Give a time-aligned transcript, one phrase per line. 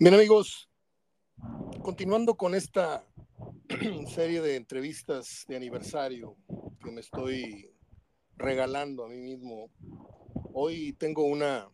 [0.00, 0.68] Bien amigos,
[1.82, 3.04] continuando con esta
[4.14, 6.36] serie de entrevistas de aniversario
[6.80, 7.68] que me estoy
[8.36, 9.72] regalando a mí mismo,
[10.52, 11.68] hoy tengo una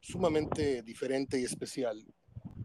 [0.00, 2.04] sumamente diferente y especial.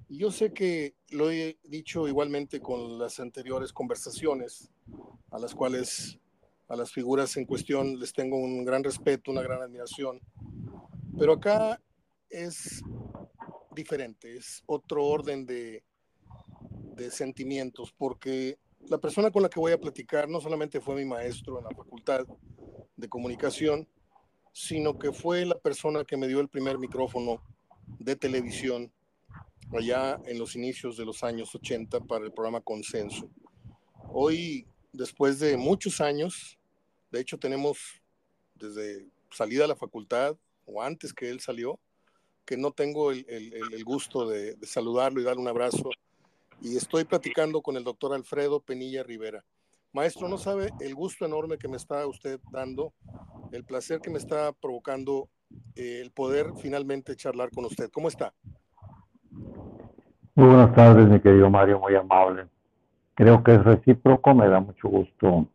[0.09, 4.71] Y yo sé que lo he dicho igualmente con las anteriores conversaciones,
[5.29, 6.17] a las cuales
[6.69, 10.19] a las figuras en cuestión les tengo un gran respeto, una gran admiración.
[11.19, 11.79] Pero acá
[12.31, 12.81] es
[13.77, 15.83] diferente, es otro orden de,
[16.95, 18.57] de sentimientos, porque
[18.89, 21.75] la persona con la que voy a platicar no solamente fue mi maestro en la
[21.75, 22.25] facultad
[22.95, 23.87] de comunicación,
[24.51, 27.41] sino que fue la persona que me dio el primer micrófono
[27.99, 28.91] de televisión
[29.71, 33.29] allá en los inicios de los años 80 para el programa Consenso.
[34.09, 36.57] Hoy, después de muchos años,
[37.11, 37.77] de hecho tenemos
[38.55, 40.35] desde salida a la facultad
[40.65, 41.79] o antes que él salió,
[42.47, 45.89] que no tengo el, gusto de, saludarlo y darle un abrazo.
[46.61, 49.43] Y estoy platicando con el doctor Alfredo Penilla Rivera.
[49.91, 52.93] Maestro, no sabe el gusto enorme que me está usted dando,
[53.51, 55.27] el placer que me está provocando
[55.75, 57.89] eh, el poder finalmente charlar con usted.
[57.91, 58.33] ¿Cómo está?
[60.35, 62.47] Muy buenas tardes, mi querido Mario, muy amable.
[63.13, 65.47] Creo que es recíproco, me da mucho gusto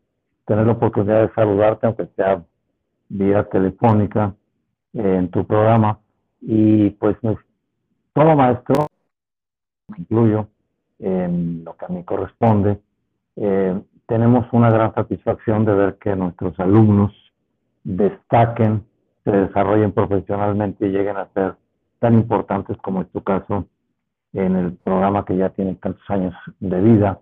[0.46, 2.44] tener la oportunidad de saludarte, aunque sea
[3.08, 4.34] vía telefónica,
[4.92, 6.01] en tu programa.
[6.42, 7.16] Y pues
[8.12, 8.88] todo maestro,
[9.88, 10.48] me incluyo
[10.98, 12.80] en lo que a mí corresponde,
[13.36, 17.12] eh, tenemos una gran satisfacción de ver que nuestros alumnos
[17.84, 18.84] destaquen,
[19.24, 21.54] se desarrollen profesionalmente y lleguen a ser
[22.00, 23.66] tan importantes como es tu caso
[24.32, 27.20] en el programa que ya tiene tantos años de vida.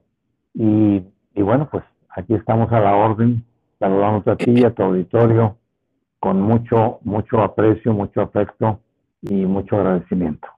[0.55, 3.45] Y, y bueno, pues aquí estamos a la orden,
[3.79, 5.59] saludamos a ti y a tu auditorio
[6.19, 8.81] con mucho, mucho aprecio, mucho afecto
[9.23, 10.49] y mucho agradecimiento.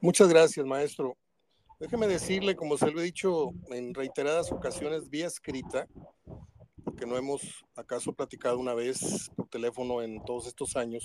[0.00, 1.16] Muchas gracias, maestro.
[1.78, 5.86] Déjeme decirle, como se lo he dicho en reiteradas ocasiones vía escrita,
[6.84, 11.04] porque no hemos acaso platicado una vez por teléfono en todos estos años,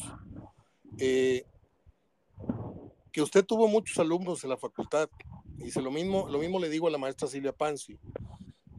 [0.99, 1.45] eh,
[3.11, 5.09] que usted tuvo muchos alumnos en la facultad,
[5.57, 7.97] y lo mismo, lo mismo le digo a la maestra Silvia Panzi,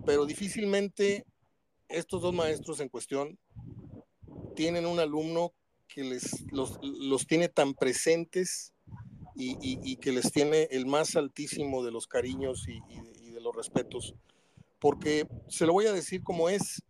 [0.07, 1.27] pero difícilmente
[1.89, 3.39] estos dos maestros en cuestión
[4.55, 5.53] tienen un alumno
[5.89, 8.73] que les, los, los tiene tan presentes
[9.35, 14.15] y, y, que les tiene el más altísimo de los cariños y, de los respetos.
[14.81, 16.83] Porque se lo voy a decir como es,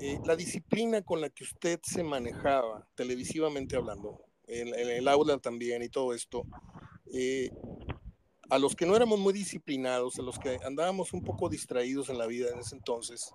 [0.00, 5.82] eh, la disciplina con la que usted se manejaba, televisivamente hablando, en, el aula también
[5.82, 6.44] y todo esto,
[7.12, 7.50] eh,
[8.50, 12.18] a los que no éramos muy disciplinados, a los que andábamos un poco distraídos en
[12.18, 13.32] la vida en ese entonces,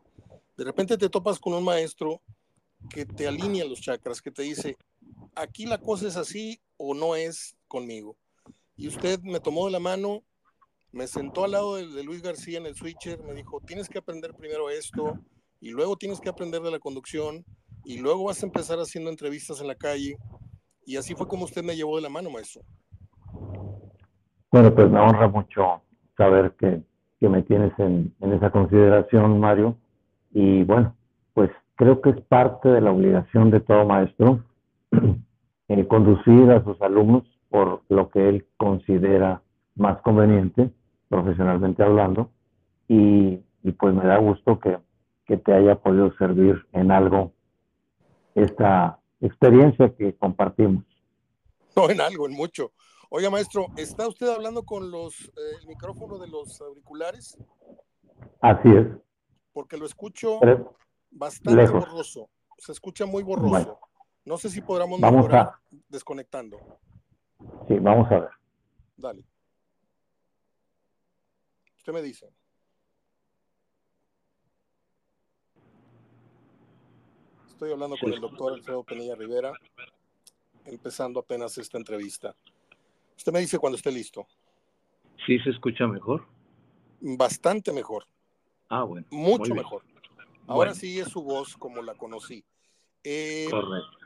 [0.56, 2.22] de repente te topas con un maestro
[2.90, 4.78] que te alinea los chakras, que te dice,
[5.36, 8.16] aquí la cosa es así o no es conmigo.
[8.76, 10.24] Y usted me tomó de la mano,
[10.92, 14.34] me sentó al lado de, Luis García en el switcher, me dijo, tienes que aprender
[14.34, 15.20] primero esto,
[15.60, 17.44] y luego tienes que aprender de la conducción,
[17.84, 20.18] y luego vas a empezar haciendo entrevistas en la calle.
[20.86, 22.64] Y así fue como usted me llevó de la mano, maestro.
[24.52, 25.82] Bueno, pues me honra mucho
[26.18, 26.82] saber que,
[27.28, 29.78] me tienes en, en esa consideración, Mario.
[30.32, 30.96] Y bueno,
[31.34, 34.44] pues creo que es parte de la obligación de todo maestro
[35.70, 39.42] eh, conducir a sus alumnos por lo que él considera
[39.76, 40.72] más conveniente,
[41.08, 42.32] profesionalmente hablando,
[42.90, 43.38] y,
[43.78, 44.78] pues me da gusto que,
[45.26, 47.32] que, te haya podido servir en algo
[48.36, 50.84] esta experiencia que compartimos.
[51.78, 52.74] No, en algo, en mucho.
[53.10, 57.38] Oiga, maestro, ¿está usted hablando con los eh, el micrófono de los auriculares?
[58.42, 58.88] Así es.
[59.54, 60.40] Porque lo escucho
[61.12, 62.30] bastante borroso.
[62.58, 63.80] Se escucha muy borroso.
[64.26, 65.54] No sé si podamos mejorar
[65.88, 66.60] desconectando.
[67.68, 68.30] Sí, vamos a ver.
[68.98, 69.26] Dale.
[71.78, 72.30] Usted me dice.
[77.48, 79.52] Estoy hablando con el doctor Alfredo Penilla Rivera,
[80.66, 82.36] empezando apenas esta entrevista.
[83.18, 84.28] Usted me dice cuando esté listo.
[85.26, 86.26] ¿Sí se escucha mejor?
[87.02, 88.06] Bastante mejor.
[88.70, 89.06] Ah, bueno.
[89.10, 89.84] Mucho mejor.
[90.50, 92.44] Ahora sí es su voz como la conocí.
[93.04, 93.98] Eh, Correcto.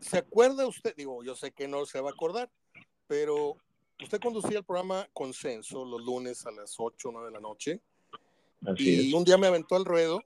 [0.00, 0.94] ¿Se acuerda usted?
[0.96, 2.50] Digo, yo sé que no se va a acordar,
[3.06, 3.56] pero
[4.02, 7.80] usted conducía el programa Consenso los lunes a las 8 o 9 de la noche.
[8.76, 10.22] y un día me aventó al ruedo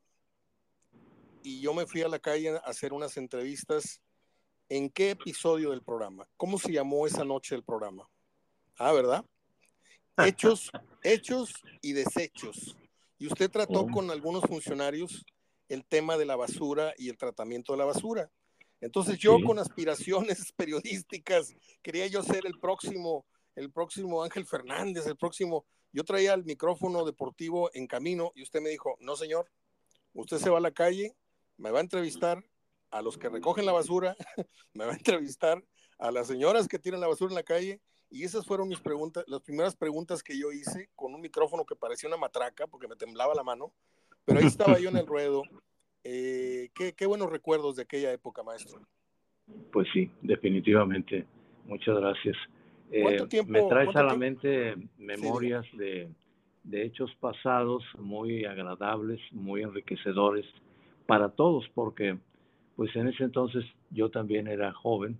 [1.42, 4.00] y yo me fui a la calle a hacer unas entrevistas.
[4.68, 6.26] ¿En qué episodio del programa?
[6.36, 8.08] ¿Cómo se llamó esa noche el programa?
[8.78, 9.24] Ah, ¿verdad?
[10.16, 10.72] Hechos,
[11.04, 11.52] hechos
[11.82, 12.76] y desechos.
[13.18, 13.86] Y usted trató oh.
[13.88, 15.24] con algunos funcionarios
[15.68, 18.30] el tema de la basura y el tratamiento de la basura.
[18.80, 23.26] Entonces yo con aspiraciones periodísticas quería yo ser el próximo
[23.56, 25.66] el próximo Ángel Fernández, el próximo.
[25.92, 29.50] Yo traía el micrófono deportivo en camino y usted me dijo, no señor,
[30.12, 31.16] usted se va a la calle,
[31.56, 32.44] me va a entrevistar
[32.90, 34.14] a los que recogen la basura,
[34.74, 35.64] me va a entrevistar
[35.98, 37.80] a las señoras que tiran la basura en la calle
[38.10, 41.76] y esas fueron mis preguntas, las primeras preguntas que yo hice con un micrófono que
[41.76, 43.72] parecía una matraca porque me temblaba la mano,
[44.24, 45.42] pero ahí estaba yo en el ruedo.
[46.04, 48.80] Eh, qué, qué buenos recuerdos de aquella época, maestro.
[49.72, 51.26] Pues sí, definitivamente.
[51.64, 52.36] Muchas gracias.
[52.90, 56.08] Eh, me traes a la mente memorias de,
[56.62, 60.46] de, hechos pasados muy agradables, muy enriquecedores
[61.06, 62.16] para todos, porque
[62.76, 65.18] pues en ese entonces yo también era joven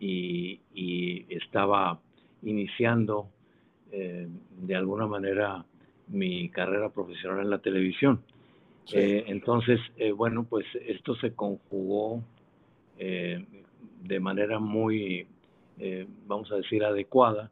[0.00, 2.00] y, y estaba
[2.42, 3.28] iniciando
[3.92, 4.26] eh,
[4.62, 5.64] de alguna manera
[6.08, 8.22] mi carrera profesional en la televisión.
[8.92, 9.78] Eh, entonces,
[10.16, 12.24] bueno, pues esto se conjugó
[12.96, 15.28] de manera muy
[15.82, 17.50] eh, vamos a decir, adecuada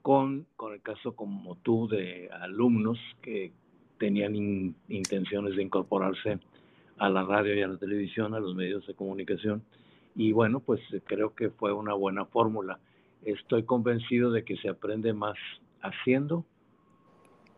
[0.00, 3.50] con, con el caso como tú de alumnos que
[3.98, 6.38] tenían intenciones de incorporarse
[6.98, 9.64] a la radio y a la televisión, a los medios de comunicación.
[10.14, 12.78] Y bueno, pues creo que fue una buena fórmula.
[13.22, 15.36] Estoy convencido de que se aprende más
[15.82, 16.44] haciendo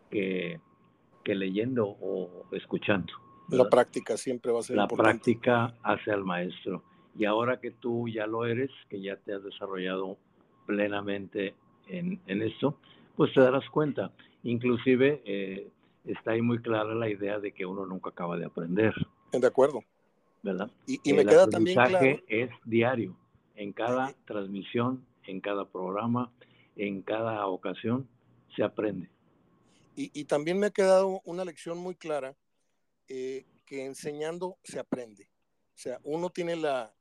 [0.09, 0.59] que,
[1.23, 3.13] que leyendo o escuchando.
[3.49, 6.83] La práctica siempre va a ser La práctica hace al maestro.
[7.17, 10.17] Y ahora que tú ya lo eres, que ya te has desarrollado
[10.65, 11.55] plenamente
[11.87, 12.77] en, en esto,
[13.15, 14.11] pues te darás cuenta.
[14.43, 15.69] Inclusive eh,
[16.05, 18.93] está ahí muy clara la idea de que uno nunca acaba de aprender.
[19.31, 19.81] De acuerdo.
[20.43, 20.71] ¿Verdad?
[20.85, 22.21] Y, y me queda también claro.
[22.27, 23.17] es diario,
[23.55, 26.31] en cada transmisión, en cada programa,
[26.75, 28.07] en cada ocasión,
[28.55, 29.09] se aprende.
[29.95, 32.35] Y, y también me ha quedado una lección muy clara,
[33.07, 35.29] eh, que enseñando se aprende.
[35.75, 36.95] O sea, uno tiene la,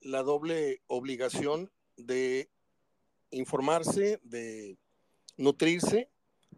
[0.00, 2.48] la doble obligación de
[3.30, 4.76] informarse, de
[5.36, 6.08] nutrirse,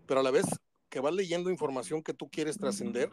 [0.07, 0.47] pero a la vez
[0.89, 3.11] que vas leyendo información que tú quieres trascender,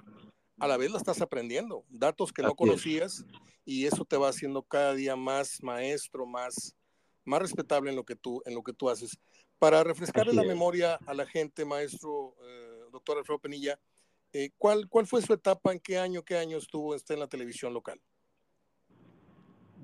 [0.59, 3.25] a la vez la estás aprendiendo, datos que no conocías
[3.65, 6.75] y eso te va haciendo cada día más maestro, más,
[7.25, 9.17] más respetable en lo que tú, en lo que tú haces.
[9.59, 13.79] Para refrescarle la memoria a la gente, maestro, eh, doctor Alfredo Penilla,
[14.33, 15.71] eh, ¿cuál, ¿cuál fue su etapa?
[15.71, 18.00] ¿En qué año, qué año estuvo usted en la televisión local?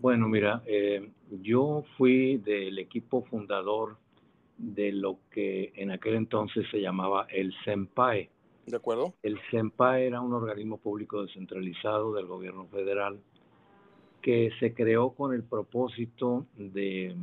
[0.02, 1.12] Bueno, mira, eh,
[1.42, 3.98] yo fui del equipo fundador
[4.58, 8.30] de lo que en aquel entonces se llamaba el SEMPAE.
[9.24, 13.20] El SEMPAE era un organismo público descentralizado del gobierno federal
[14.22, 17.16] que se creó con el propósito de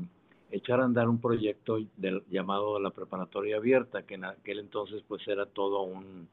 [0.51, 5.27] echar a andar un proyecto del, llamado la preparatoria abierta, que en aquel entonces pues
[5.29, 6.29] era todo un,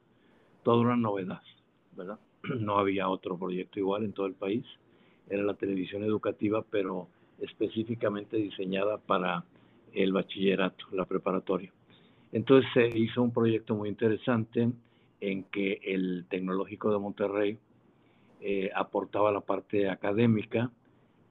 [0.63, 1.42] toda una novedad,
[1.95, 2.19] ¿verdad?
[2.60, 4.65] No había otro proyecto igual en todo el país
[5.30, 7.07] era la televisión educativa, pero
[7.39, 9.44] específicamente diseñada para
[9.94, 11.71] el bachillerato, la preparatoria.
[12.31, 14.69] Entonces se hizo un proyecto muy interesante
[15.24, 17.58] en que el Tecnológico de Monterrey
[18.42, 20.70] eh, aportaba la parte académica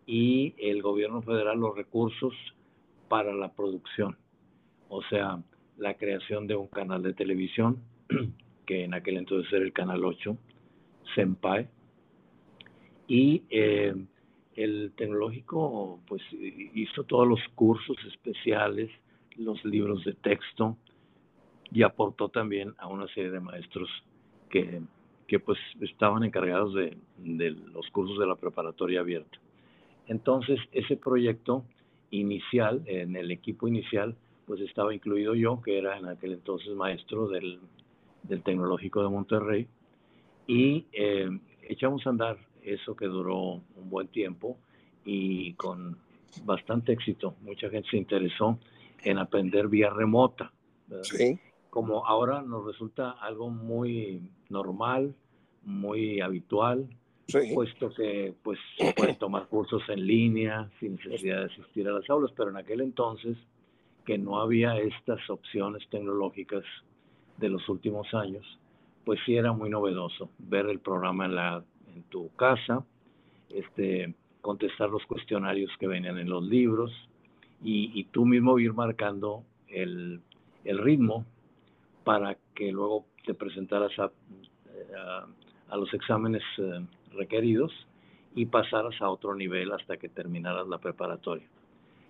[0.06, 2.33] y el gobierno federal los recursos
[3.11, 4.17] para la producción,
[4.89, 5.43] o sea,
[5.77, 7.83] la creación de un canal de televisión,
[8.67, 10.39] que en aquel entonces era el Canal 8,
[11.15, 11.69] Senpai,
[13.06, 13.94] y eh,
[14.56, 18.91] el tecnológico pues hizo todos los cursos especiales,
[19.37, 20.79] los libros de texto
[21.72, 23.88] y aportó también a una serie de maestros
[24.50, 24.82] que,
[25.26, 26.96] que pues estaban encargados de,
[27.72, 29.38] los cursos de la preparatoria abierta.
[30.06, 31.64] Entonces ese proyecto
[32.10, 34.14] inicial, en el equipo inicial,
[34.46, 37.60] pues estaba incluido yo, que era en aquel entonces maestro del,
[38.22, 39.67] del Tecnológico de Monterrey,
[40.46, 41.31] y eh,
[41.62, 44.58] echamos a andar eso que duró un buen tiempo
[45.05, 45.96] y con
[46.44, 47.36] bastante éxito.
[47.41, 48.58] Mucha gente se interesó
[49.02, 50.52] en aprender vía remota.
[51.02, 51.38] Sí.
[51.72, 55.14] Como ahora nos resulta algo muy normal,
[55.62, 56.86] muy habitual,
[57.55, 62.10] puesto que pues se pueden tomar cursos en línea sin necesidad de asistir a las
[62.10, 63.38] aulas, pero en aquel entonces
[64.05, 66.64] que no había estas opciones tecnológicas
[67.38, 68.44] de los últimos años,
[69.06, 71.64] pues sí era muy novedoso ver el programa en la
[71.94, 72.84] en tu casa,
[73.48, 76.93] este, contestar los cuestionarios que venían en los libros
[77.64, 80.20] y, tú mismo ir marcando el,
[80.64, 81.24] ritmo
[82.05, 84.11] para que luego te presentaras a,
[85.69, 87.73] a, los exámenes eh, requeridos
[88.35, 91.47] y pasaras a otro nivel hasta que terminaras la preparatoria.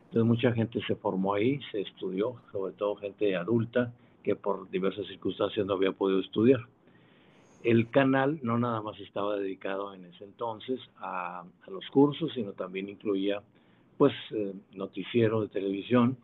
[0.04, 5.06] Entonces mucha gente se formó ahí, se estudió, sobre todo gente adulta que por diversas
[5.06, 6.60] circunstancias no había podido estudiar.
[7.62, 12.88] El canal no nada más estaba dedicado en ese entonces a, los cursos, sino también
[12.88, 13.40] incluía
[13.96, 16.16] pues eh, noticiero de televisión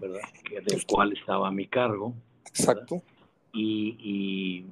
[0.00, 0.20] ¿verdad?
[0.50, 2.12] del cual estaba a mi cargo.
[2.48, 3.02] Exacto.
[3.52, 4.64] Y,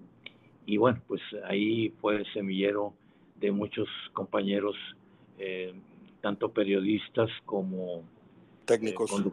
[0.67, 2.95] y, bueno, pues ahí fue el semillero
[3.37, 4.77] de muchos compañeros,
[5.39, 5.75] eh,
[6.21, 8.03] tanto periodistas como
[8.65, 9.31] técnicos, eh,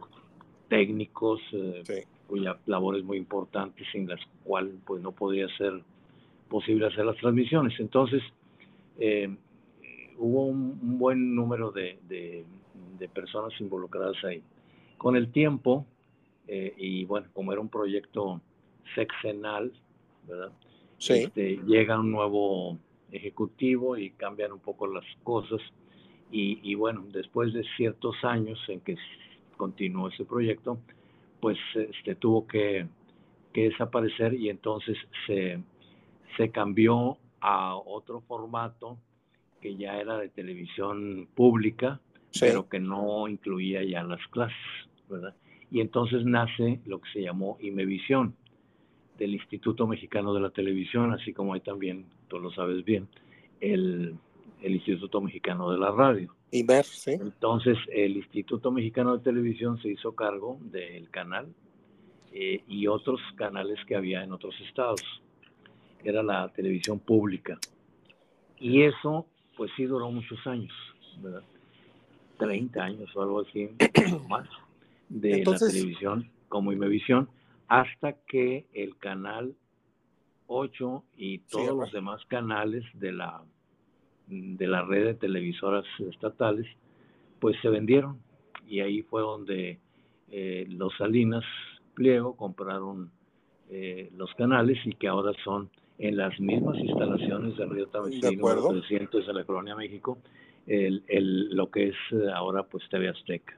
[0.68, 5.82] técnicos eh, cuya labor es muy importante, sin las cuales pues no podía ser
[6.48, 7.78] posible hacer las transmisiones.
[7.80, 8.22] Entonces,
[10.18, 12.44] hubo un, buen número de, de,
[13.08, 14.42] personas involucradas ahí.
[14.96, 15.84] Con el tiempo,
[16.46, 18.40] y bueno, como era un proyecto
[18.94, 19.72] sexenal,
[20.26, 20.52] ¿verdad?
[20.98, 21.14] Sí.
[21.24, 22.78] Este, llega un nuevo
[23.10, 25.60] ejecutivo y cambian un poco las cosas.
[26.36, 28.96] Y, bueno, después de ciertos años en que
[29.56, 30.78] continuó ese proyecto,
[31.38, 32.88] pues este, tuvo que,
[33.52, 34.98] desaparecer y entonces
[35.28, 35.60] se,
[36.36, 38.98] se cambió a otro formato
[39.60, 42.00] que ya era de televisión pública,
[42.40, 44.56] pero que no incluía ya las clases,
[45.08, 45.36] ¿verdad?
[45.74, 48.36] Y entonces nace lo que se llamó Imevisión,
[49.18, 53.08] del Instituto Mexicano de la Televisión, así como hay también, tú lo sabes bien,
[53.60, 54.14] el,
[54.62, 56.32] Instituto Mexicano de la Radio.
[56.84, 57.14] sí.
[57.20, 61.52] Entonces, el Instituto Mexicano de Televisión se hizo cargo del canal
[62.30, 65.02] eh, y otros canales que había en otros estados.
[66.04, 67.58] Era la televisión pública.
[68.60, 69.26] Y eso,
[69.56, 70.72] pues sí duró muchos años,
[71.20, 71.42] ¿verdad?
[72.38, 73.70] 30 años o algo así,
[74.28, 74.48] más,
[75.08, 77.28] de la televisión como Imevisión
[77.68, 79.54] hasta que el canal
[80.46, 83.42] 8 y todos los demás canales de la,
[84.28, 86.66] de la red de televisoras estatales,
[87.40, 88.20] pues se vendieron.
[88.66, 89.78] Y ahí fue donde
[90.30, 91.44] eh, los Salinas
[91.94, 93.10] Pliego compraron
[93.70, 99.26] eh, los canales y que ahora son en las mismas instalaciones del Río Tabasco, 300
[99.26, 100.18] de la Colonia México,
[100.66, 101.96] el, el, lo que es
[102.34, 103.56] ahora pues TV Azteca.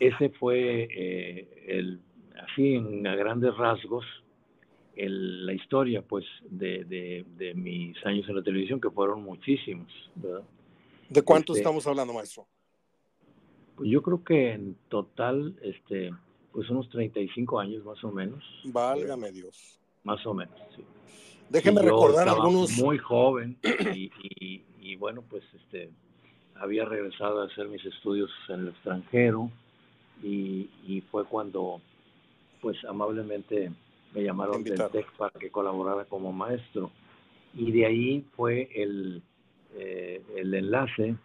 [0.00, 2.00] Ese fue eh, el
[2.42, 4.04] así en grandes rasgos
[5.08, 9.88] la historia pues de, mis años en la televisión, que fueron muchísimos.
[11.08, 12.46] ¿De cuánto este, estamos hablando, maestro?
[13.76, 16.12] Pues yo creo que en total, este,
[16.52, 18.44] pues unos 35 años más o menos.
[18.64, 19.80] Válgame Dios.
[20.04, 20.82] Más o menos, sí.
[21.48, 22.78] Déjeme recordar algunos.
[22.78, 25.90] Muy joven y, bueno, pues este,
[26.54, 29.50] había regresado a hacer mis estudios en el extranjero
[30.22, 31.80] y, y fue cuando
[32.60, 33.72] pues amablemente
[34.14, 36.90] me llamaron del TEC para que colaborara como maestro.
[37.54, 39.22] Y de ahí fue el,
[39.76, 41.16] eh, el enlace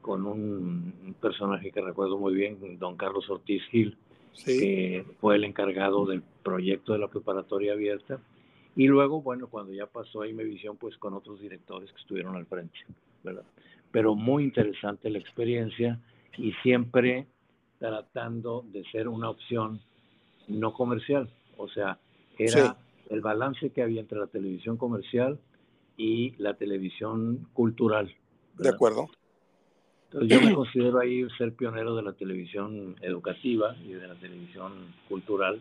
[0.00, 3.96] con un, personaje que recuerdo muy bien, don Carlos Ortiz Gil,
[4.44, 8.20] que fue el encargado del proyecto de la preparatoria abierta.
[8.76, 12.44] Y luego, bueno, cuando ya pasó a Imevisión, pues con otros directores que estuvieron al
[12.46, 12.76] frente,
[13.22, 13.44] ¿verdad?
[13.92, 15.98] Pero muy interesante la experiencia
[16.36, 17.26] y siempre
[17.84, 19.78] tratando de ser una opción
[20.48, 21.30] no comercial.
[21.58, 21.98] O sea,
[22.38, 22.78] era
[23.10, 25.38] el balance que había entre la televisión comercial
[25.98, 28.10] y la televisión cultural.
[28.56, 29.08] De acuerdo.
[30.04, 34.72] Entonces yo me considero ahí ser pionero de la televisión educativa y de la televisión
[35.06, 35.60] cultural.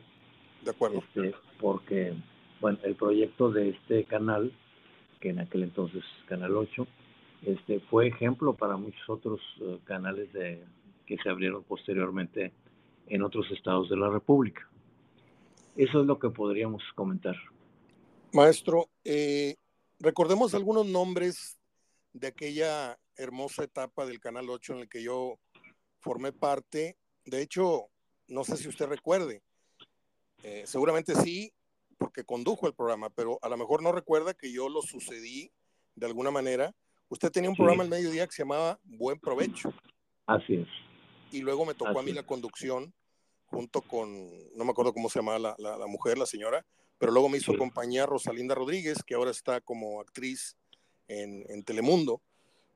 [0.63, 0.99] De acuerdo.
[0.99, 2.13] Este, porque,
[2.61, 4.53] bueno, el proyecto de este canal,
[5.19, 6.87] que en aquel entonces Canal 8,
[7.45, 10.63] este, fue ejemplo para muchos otros eh, canales de,
[11.15, 12.53] que se abrieron posteriormente
[13.07, 14.67] en otros estados de la República.
[15.75, 17.35] Eso es lo que podríamos comentar.
[18.31, 19.55] Maestro, eh,
[19.99, 21.59] recordemos algunos nombres
[22.13, 25.39] de aquella hermosa etapa del Canal 8 en el que yo
[25.99, 26.97] formé parte.
[27.25, 27.87] De hecho,
[28.27, 29.43] no sé si usted recuerde,
[30.43, 31.53] eh, seguramente sí,
[31.97, 35.51] porque condujo el programa, pero a lo mejor no recuerda que yo lo sucedí
[35.95, 36.73] de alguna manera.
[37.09, 39.71] Usted tenía un programa al mediodía que se llamaba Buen Provecho.
[40.25, 40.67] Así es.
[41.33, 42.93] Y luego me tocó a mí la conducción
[43.47, 46.65] junto con, no me acuerdo cómo se llama la, la, mujer, la señora,
[46.99, 50.55] pero luego me hizo compañía Rosalinda Rodríguez, que ahora está como actriz
[51.07, 52.21] en, en Telemundo.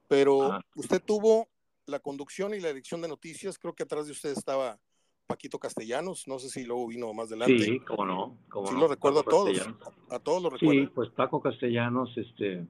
[0.07, 0.65] Pero ah.
[0.75, 1.47] usted tuvo
[1.85, 4.79] la conducción y la dirección de noticias, creo que atrás de usted estaba
[5.27, 7.59] Paquito Castellanos, no sé si luego vino más adelante.
[7.59, 8.37] Sí, cómo no.
[8.65, 9.69] sí, lo recuerdo a todos,
[10.09, 10.81] a, todos lo recuerdo.
[10.81, 12.65] Sí, pues Paco Castellanos este,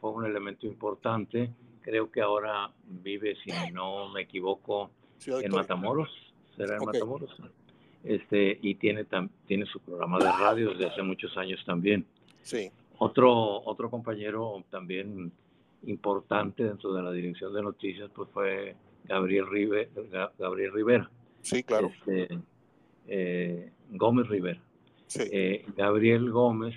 [0.00, 1.54] fue un elemento importante.
[1.88, 4.90] Creo que ahora vive, si no me equivoco,
[5.26, 6.10] en Matamoros
[6.54, 7.34] será en Matamoros.
[8.04, 9.06] Este, y tiene,
[9.46, 12.04] tiene su programa de radio desde hace muchos años también.
[12.42, 12.70] Sí.
[12.98, 15.32] Otro, otro compañero también
[15.86, 19.46] importante dentro de la dirección de noticias pues fue Gabriel,
[20.38, 21.10] Gabriel Rivera.
[21.40, 21.90] Sí, claro.
[22.00, 22.38] Este,
[23.06, 24.60] eh, Gómez Rivera.
[25.06, 25.22] Sí.
[25.32, 26.74] Eh, Gabriel Gómez,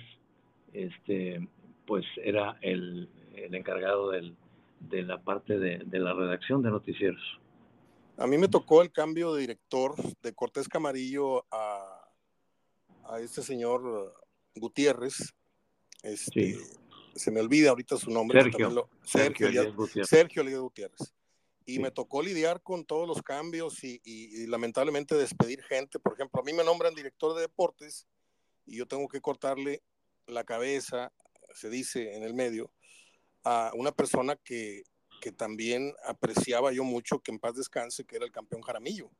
[0.72, 1.46] este,
[1.84, 4.34] pues era el, el encargado del,
[4.88, 7.22] de la parte de, de, la redacción de noticieros.
[8.16, 12.02] A mí me tocó el cambio de director de Cortés Camarillo a,
[13.04, 14.14] a este señor
[14.54, 15.34] Gutiérrez.
[16.02, 16.58] Este,
[17.14, 18.42] Se me olvida ahorita su nombre.
[18.42, 18.88] Sergio.
[19.04, 20.08] Sergio, Sergio, Gutiérrez.
[20.08, 21.14] Sergio Gutiérrez.
[21.64, 26.00] Y me tocó lidiar con todos los cambios y, y, lamentablemente despedir gente.
[26.00, 28.06] Por ejemplo, a mí me nombran director de deportes
[28.66, 29.82] y yo tengo que cortarle
[30.26, 31.12] la cabeza,
[31.54, 32.72] se dice en el medio,
[33.44, 34.84] a una persona que,
[35.20, 39.10] que también apreciaba yo mucho, que en paz descanse, que era el campeón Jaramillo.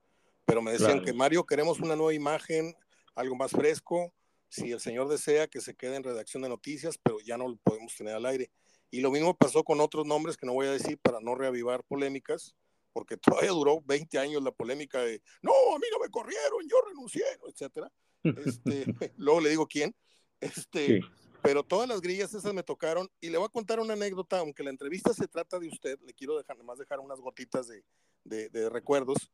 [0.44, 2.74] Pero me decían que Mario, queremos una nueva imagen,
[3.14, 4.12] algo más fresco.
[4.48, 7.56] Si el señor desea que se quede en redacción de noticias, pero ya no lo
[7.56, 8.50] podemos tener al aire.
[8.90, 11.84] Y lo mismo pasó con otros nombres que no voy a decir para no reavivar
[11.84, 12.54] polémicas,
[12.92, 16.76] porque todavía duró 20 años la polémica de, no, a mí no me corrieron, yo
[16.86, 17.90] renuncié, etcétera.
[18.24, 18.84] Este,
[19.16, 19.94] luego le digo quién.
[20.40, 21.00] Este,
[21.42, 24.62] Pero todas las grillas esas me tocaron y le voy a contar una anécdota, aunque
[24.62, 27.84] la entrevista se trata de usted, le quiero dejar, más dejar unas gotitas de,
[28.24, 29.30] de, de recuerdos.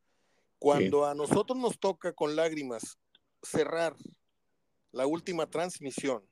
[0.59, 2.99] Cuando a nosotros nos toca con lágrimas
[3.43, 3.95] cerrar
[4.93, 6.25] la última transmisión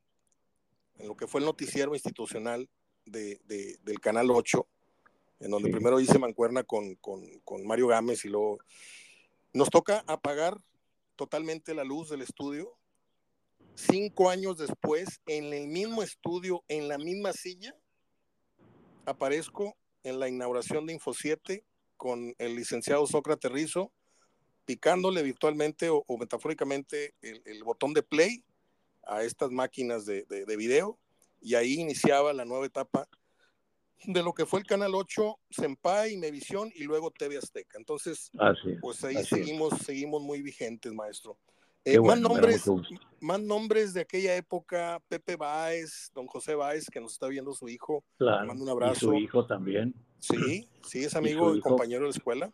[0.98, 2.68] en lo que fue el noticiero institucional
[3.04, 3.40] de,
[3.82, 4.66] del Canal 8,
[5.40, 8.58] en donde primero hice mancuerna con, con, con, Mario Gámez y luego
[9.52, 10.58] nos toca apagar
[11.14, 12.76] totalmente la luz del estudio.
[13.76, 17.76] Cinco años después, en el mismo estudio, en la misma silla,
[19.04, 21.64] aparezco en la inauguración de Info 7
[21.96, 23.92] con el licenciado Sócrates Rizo,
[24.64, 28.44] picándole virtualmente o, metafóricamente el, el, botón de play
[29.04, 30.98] a estas máquinas de, de, de video
[31.40, 33.08] y ahí iniciaba la nueva etapa
[34.04, 37.78] de lo que fue el Canal 8, Senpai, Mevisión y luego TV Azteca.
[37.78, 38.30] Entonces,
[38.80, 41.38] pues ahí seguimos, seguimos muy vigentes, maestro.
[41.84, 42.64] Eh, más, nombres,
[43.26, 47.68] más nombres de aquella época, Pepe Báez, don José Báez, que nos está viendo su
[47.68, 48.04] hijo.
[48.16, 49.00] Claro, mando un abrazo.
[49.00, 49.94] su hijo también.
[50.18, 52.52] Sí, sí, es amigo y, compañero de la escuela.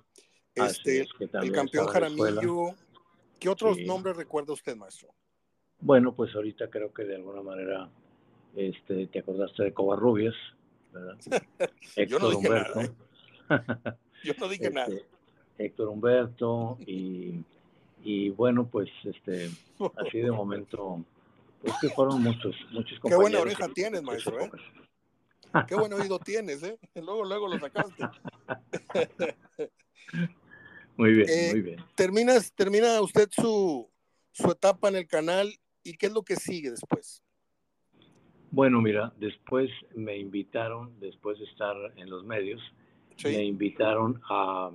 [0.55, 1.07] Este,
[1.43, 2.75] el campeón Jaramillo.
[3.39, 5.15] ¿Qué otros nombres recuerda usted, maestro?
[5.81, 7.91] Bueno, pues ahorita creo que de alguna manera
[8.55, 10.35] este, te acordaste de Covarrubias,
[10.93, 11.19] ¿verdad?
[12.09, 12.81] Yo no dije Humberto.
[12.81, 13.93] Nada, ¿eh?
[14.25, 14.89] Yo no dije nada.
[14.89, 15.07] Este,
[15.59, 17.45] Héctor Humberto y,
[18.03, 19.51] y, bueno, pues este,
[20.07, 21.05] así de momento,
[21.61, 23.03] pues que fueron muchos, muchos compañeros.
[23.03, 24.51] Qué buena oreja tienes, maestro, ¿eh?
[25.69, 26.79] Qué buen oído tienes, ¿eh?
[26.95, 28.05] Luego, luego lo sacaste.
[30.97, 31.85] muy bien, eh, muy bien.
[31.95, 33.91] Terminas, termina usted su,
[34.31, 37.23] su etapa en el canal y qué es lo que sigue después.
[38.51, 42.61] Bueno, mira, después me invitaron, después de estar en los medios,
[43.25, 44.71] me invitaron a,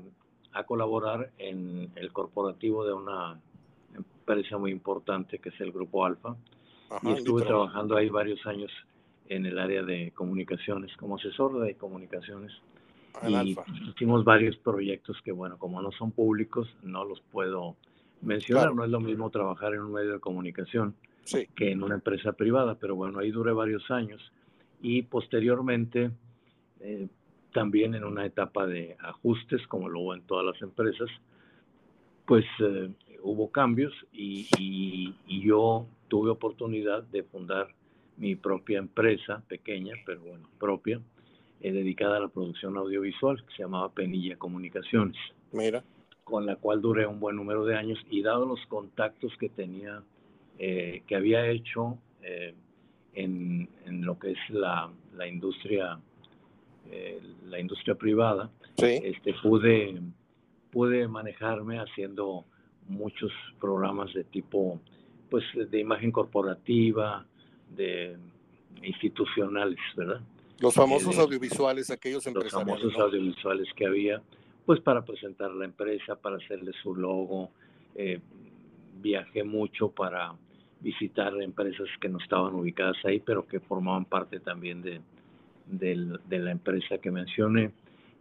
[0.66, 3.40] colaborar en el corporativo de una
[3.96, 6.36] empresa muy importante que es el Grupo Alfa.
[7.04, 8.72] y estuve trabajando ahí varios años
[9.30, 12.54] en el área de comunicaciones, como asesor de comunicaciones.
[13.28, 13.58] y
[13.90, 17.76] hicimos varios proyectos que, bueno, como no son públicos, no los puedo
[18.22, 18.74] mencionar.
[18.76, 20.96] No es lo mismo trabajar en un medio de comunicación
[21.56, 24.32] que en una empresa privada, pero bueno, ahí duré varios años
[24.82, 26.12] y posteriormente
[26.80, 27.08] eh,
[27.58, 31.10] también en una etapa de ajustes, como lo hubo en todas las empresas,
[32.28, 32.92] pues eh,
[33.24, 37.70] hubo cambios y, y, yo tuve oportunidad de fundar
[38.16, 41.02] mi propia empresa, pequeña, pero bueno, propia,
[41.62, 45.18] eh, dedicada a la producción audiovisual, que se llamaba Penilla Comunicaciones.
[45.52, 45.84] Mira.
[46.26, 50.04] Con la cual duré un buen número de años y dado los contactos que tenía
[50.60, 51.98] eh, que había hecho
[53.16, 56.00] en, en, lo que es la, la industria
[56.92, 60.02] eh, la industria privada este pude
[60.72, 62.46] pude manejarme haciendo
[62.88, 64.80] muchos programas de tipo
[65.30, 67.26] pues de imagen corporativa
[67.76, 68.18] de
[68.84, 70.22] institucionales verdad
[70.60, 74.22] los famosos audiovisuales aquellos empresariales los famosos audiovisuales que había
[74.68, 77.52] pues para presentar la empresa para hacerle su logo.
[79.02, 80.34] Viajé mucho para
[80.82, 85.00] visitar empresas que no estaban ubicadas ahí, pero que formaban parte también de,
[85.70, 85.96] de,
[86.30, 87.72] la empresa que mencioné.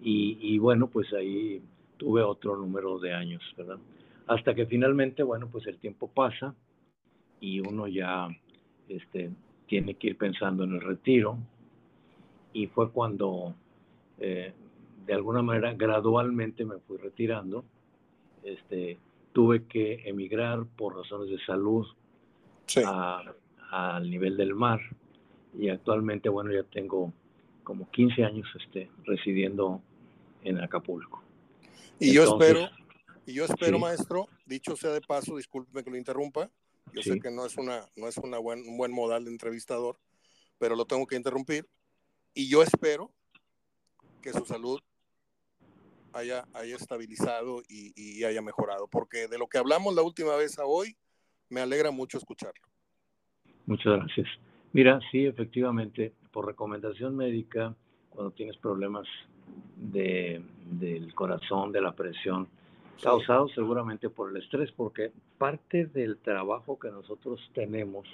[0.02, 1.62] Y, y, bueno, pues ahí
[1.96, 3.78] tuve otro número de años, ¿verdad?
[4.26, 6.54] Hasta que finalmente, bueno, pues el tiempo pasa
[7.40, 8.28] y uno ya
[8.88, 9.30] este,
[9.66, 11.38] tiene que ir pensando en el retiro.
[12.52, 13.54] Y fue cuando,
[14.18, 14.52] eh,
[15.06, 17.64] de alguna manera, gradualmente me fui retirando.
[18.42, 18.98] Este,
[19.32, 21.86] tuve que emigrar por razones de salud,
[23.70, 24.80] al nivel del mar.
[25.58, 27.12] Y actualmente, bueno, ya tengo
[27.66, 29.82] como 15 años este, residiendo
[30.44, 31.20] en Acapulco.
[31.98, 32.70] Y yo espero,
[33.26, 36.48] y yo espero, maestro, dicho sea de paso, discúlpeme que lo interrumpa,
[36.92, 39.98] yo sé que no es, una, no es una buen, un buen modal de entrevistador,
[40.58, 41.66] pero lo tengo que interrumpir.
[42.34, 43.10] Y yo espero
[44.22, 44.80] que su salud
[46.12, 50.60] haya, haya estabilizado y, y, haya mejorado, porque de lo que hablamos la última vez
[50.60, 50.96] a hoy,
[51.48, 52.62] me alegra mucho escucharlo.
[53.66, 54.28] Muchas gracias.
[54.72, 57.74] Mira, sí, efectivamente, por recomendación médica,
[58.10, 59.06] cuando tienes problemas
[59.74, 62.46] de, del corazón, de la presión,
[63.02, 68.06] causados seguramente por el estrés, porque parte del trabajo que nosotros tenemos,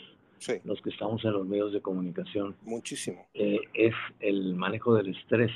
[0.62, 5.50] los que estamos en los medios de comunicación, muchísimo, eh, es el manejo del estrés.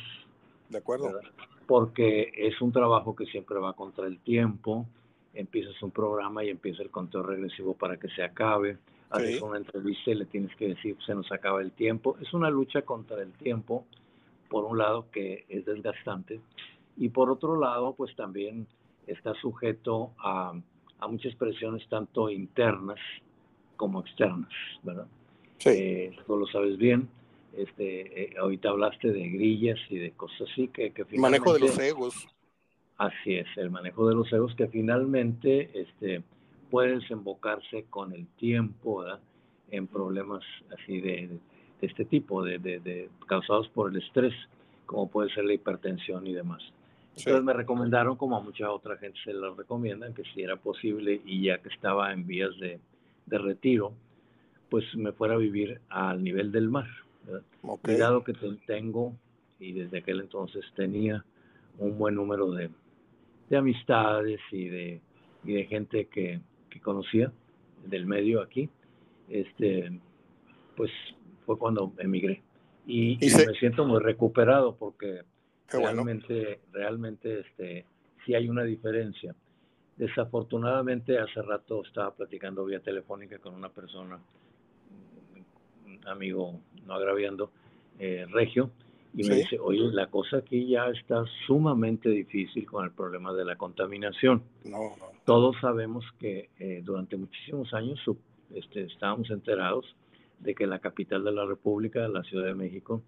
[0.69, 1.21] De acuerdo.
[1.69, 4.87] Porque es un trabajo que siempre va contra el tiempo,
[5.35, 8.77] empiezas un programa y empieza el conteo regresivo para que se acabe,
[9.11, 12.17] haces una entrevista y le tienes que decir, se nos acaba el tiempo.
[12.21, 13.85] Es una lucha contra el tiempo,
[14.49, 16.41] por un lado, que es desgastante,
[16.97, 18.67] y por otro lado, pues también
[19.07, 20.53] está sujeto a,
[20.99, 22.99] a muchas presiones tanto internas
[23.77, 24.51] como externas,
[24.83, 25.07] ¿verdad?
[25.59, 25.71] Sí.
[25.71, 27.09] Eh, tú lo sabes bien.
[27.57, 31.79] Este, eh, ahorita hablaste de grillas y de cosas así que, que Manejo de los
[31.79, 32.29] egos.
[32.99, 36.23] Así es, el manejo de los egos que finalmente este,
[36.77, 39.21] puede desembocarse con el tiempo ¿verdad?
[39.71, 40.43] en problemas
[40.79, 41.27] así de,
[41.81, 44.35] de este tipo, de, de, causados por el estrés,
[44.85, 46.63] como puede ser la hipertensión y demás.
[47.17, 51.23] Entonces me recomendaron, como a mucha otra gente se lo recomiendan, que si era posible
[51.25, 52.79] y ya que estaba en vías de,
[53.25, 53.95] de retiro,
[54.69, 56.89] pues me fuera a vivir al nivel del mar.
[57.81, 58.35] Cuidado que
[58.67, 59.15] tengo,
[59.59, 61.25] y desde aquel entonces tenía
[61.79, 62.69] un buen número de,
[63.49, 65.01] de amistades y de,
[65.43, 66.39] y de gente que,
[66.77, 67.33] que, conocía
[67.85, 68.69] del medio aquí,
[69.29, 70.01] este,
[70.77, 70.91] pues
[71.45, 72.43] fue cuando emigré.
[72.87, 75.23] Y, me siento muy recuperado porque
[75.69, 77.85] realmente, realmente este,
[78.25, 79.35] sí hay una diferencia.
[79.97, 84.21] Desafortunadamente, hace rato estaba platicando vía telefónica con una persona,
[85.87, 87.51] un amigo, no agraviando,
[87.99, 88.71] eh, Regio,
[89.17, 93.47] y me dice, oye, la cosa aquí ya está sumamente difícil con el problema de
[93.47, 94.43] la contaminación.
[94.65, 97.99] No, Todos sabemos que eh, durante muchísimos años
[98.55, 99.87] este, estábamos enterados
[100.41, 103.03] de que la capital de la República, la Ciudad de México,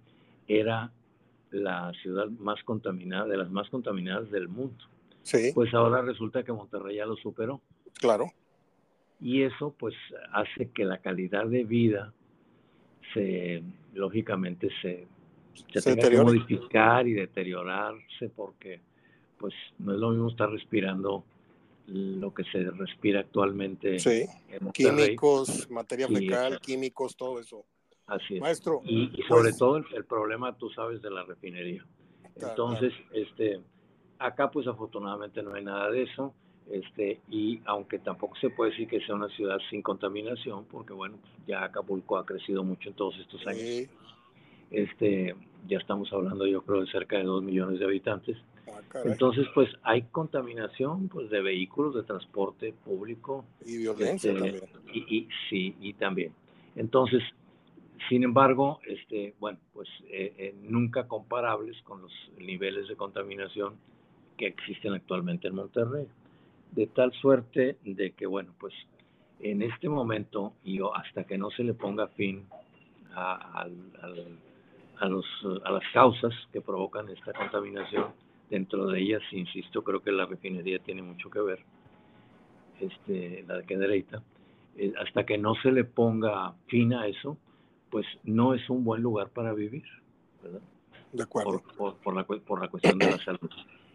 [0.47, 0.90] era
[1.51, 4.83] la ciudad más contaminada, de las más contaminadas del mundo.
[5.21, 5.53] Sí.
[5.55, 7.61] Pues ahora resulta que Monterrey ya lo superó.
[8.01, 8.33] Claro.
[9.21, 9.94] Y eso pues
[10.33, 12.14] hace que la calidad de vida
[13.12, 15.07] se, lógicamente, se,
[15.73, 18.81] se, tenga que modificar y deteriorarse porque
[19.38, 21.25] pues no es lo mismo estar respirando
[21.87, 23.99] lo que se respira actualmente.
[23.99, 24.27] Sí,
[24.73, 27.64] químicos, materia fecal, químicos, todo eso.
[28.07, 28.40] Así es.
[28.40, 28.83] Maestro.
[28.85, 31.85] Y, sobre pues todo el, problema, tú sabes, de la refinería.
[32.37, 33.61] Entonces, este,
[34.18, 36.35] acá pues afortunadamente no hay nada de eso.
[36.71, 41.18] Este, y aunque tampoco se puede decir que sea una ciudad sin contaminación, porque bueno,
[41.47, 43.88] ya Acapulco ha crecido mucho en todos estos años.
[44.70, 45.35] Este,
[45.66, 48.37] ya estamos hablando yo creo de cerca de dos millones de habitantes.
[48.66, 53.44] Ah, Entonces, pues hay contaminación pues de vehículos de transporte público.
[53.64, 54.64] Y violencia este, también.
[54.92, 56.33] Y, y, sí, y también.
[56.76, 57.22] Entonces,
[58.09, 63.74] sin embargo, este, bueno, pues eh, eh, nunca comparables con los niveles de contaminación
[64.37, 66.07] que existen actualmente en Monterrey.
[66.72, 68.72] De tal suerte de que, bueno, pues
[69.40, 72.46] en este momento, y hasta que no se le ponga fin
[73.14, 73.66] a,
[75.01, 75.27] a, los,
[75.65, 78.07] a las causas que provocan esta contaminación,
[78.51, 81.61] dentro de ellas, insisto, creo que la refinería tiene mucho que ver,
[82.81, 84.23] este, la de Quedereita,
[84.77, 87.37] eh, hasta que no se le ponga fin a eso,
[87.91, 89.85] pues no es un buen lugar para vivir,
[90.43, 90.61] ¿verdad?
[91.13, 91.63] De acuerdo.
[91.77, 93.51] Por, la, por la cuestión de la salud.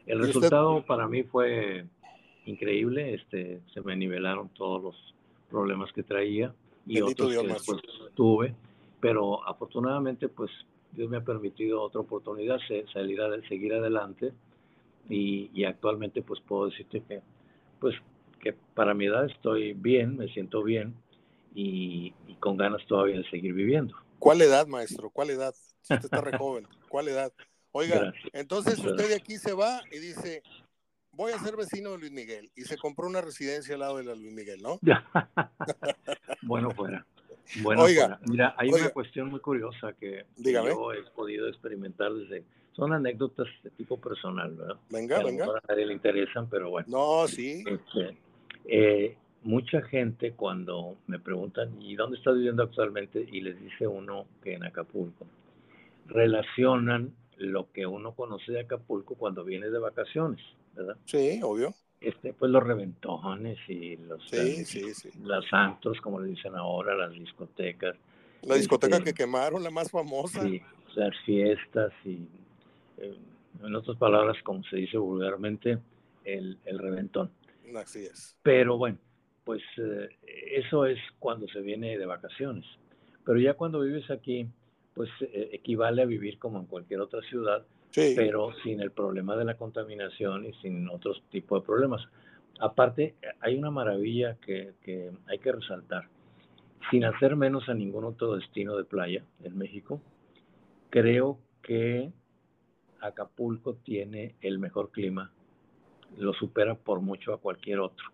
[0.06, 1.86] El resultado para mí fue
[2.46, 5.16] increíble, este, se me nivelaron todos los
[5.50, 6.54] problemas que traía
[6.86, 7.82] y otros que después
[8.16, 8.54] tuve,
[9.00, 10.52] pero afortunadamente pues
[10.96, 12.58] Dios me ha permitido otra oportunidad,
[12.94, 14.34] salir a, seguir adelante
[15.10, 17.22] y, y, actualmente pues puedo decirte que
[17.80, 17.96] pues
[18.40, 20.96] que para mi edad estoy bien, me siento bien,
[21.56, 23.96] y, con ganas todavía de seguir viviendo.
[24.20, 25.10] ¿Cuál edad, maestro?
[25.10, 25.56] ¿Cuál edad?
[25.82, 26.68] Usted está re joven.
[26.90, 27.32] ¿Cuál edad?
[27.72, 30.44] Oiga, entonces usted de aquí se va y dice,
[31.12, 34.04] voy a ser vecino de Luis Miguel y se compró una residencia al lado de
[34.04, 34.80] la Luis Miguel, ¿no?
[36.44, 37.06] bueno, fuera.
[37.62, 42.44] Bueno, oiga, mira, hay una cuestión muy curiosa que yo he podido experimentar desde...
[42.76, 44.78] Son anécdotas de tipo personal, ¿verdad?
[44.90, 45.46] Venga, venga.
[45.46, 46.88] A nadie le interesan, pero bueno.
[46.90, 47.64] No, sí.
[47.68, 48.18] Este,
[48.66, 53.28] eh, mucha gente cuando me preguntan, ¿y dónde estás viviendo actualmente?
[53.32, 55.28] Y les dice uno que en Acapulco,
[56.08, 60.42] relacionan lo que uno conoce de Acapulco cuando viene de vacaciones,
[60.76, 60.98] ¿verdad?
[61.06, 61.76] Sí, obvio.
[62.04, 65.10] Este, pues los reventones y los, sí, sí, sí.
[65.24, 67.96] los santos, como le dicen ahora, las discotecas.
[68.42, 70.44] La discoteca este, que quemaron, la más famosa.
[70.44, 70.62] Sí,
[70.96, 72.28] las fiestas y
[72.98, 73.18] eh,
[73.64, 75.80] en otras palabras, como se dice vulgarmente,
[76.26, 77.32] el, el reventón.
[77.76, 78.36] Así es.
[78.44, 78.98] Pero bueno,
[79.44, 80.10] pues eh,
[80.56, 82.66] eso es cuando se viene de vacaciones.
[83.26, 84.48] Pero ya cuando vives aquí,
[84.94, 89.46] pues eh, equivale a vivir como en cualquier otra ciudad, pero sin el problema de
[89.46, 92.02] la contaminación y sin otros tipos de problemas.
[92.60, 96.08] Aparte, hay una maravilla que, que hay que resaltar.
[96.92, 100.02] Sin hacer menos a ningún otro destino de playa en México,
[100.90, 102.12] creo que
[103.00, 105.32] Acapulco tiene el mejor clima,
[106.18, 108.06] lo supera por mucho a cualquier otro.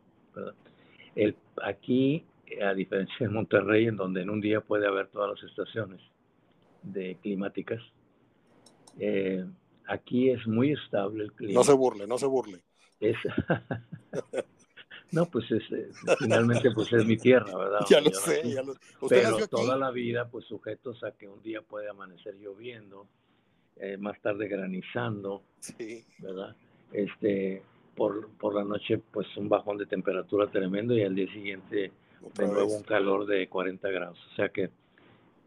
[1.64, 2.26] Aquí,
[2.62, 6.02] a diferencia de Monterrey, en donde en un día puede haber todas las estaciones
[6.84, 7.82] de climáticas,
[9.00, 9.46] eh,
[9.90, 11.54] aquí es muy estable el clima.
[11.54, 12.62] No se burle, no se burle.
[15.12, 17.80] no, pues es, eh, finalmente pues es mi tierra, ¿verdad?
[17.90, 18.76] Ya lo sé, ya lo
[19.08, 23.08] Pero toda la vida pues sujetos a que un día puede amanecer lloviendo,
[23.78, 26.06] eh, más tarde granizando, sí.
[26.20, 26.56] ¿verdad?
[26.92, 27.64] Este,
[27.96, 31.94] por, por la noche pues un bajón de temperatura tremendo y al día siguiente
[32.36, 34.20] de nuevo un calor de 40 grados.
[34.34, 34.70] O sea que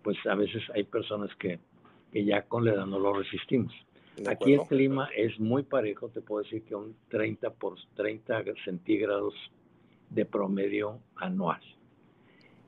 [0.03, 1.61] pues a veces hay personas que,
[2.13, 3.73] que ya con la edad no lo resistimos.
[4.27, 9.35] Aquí el clima es muy parejo, te puedo decir que un 30 por 30 centígrados
[10.11, 11.61] de promedio anual.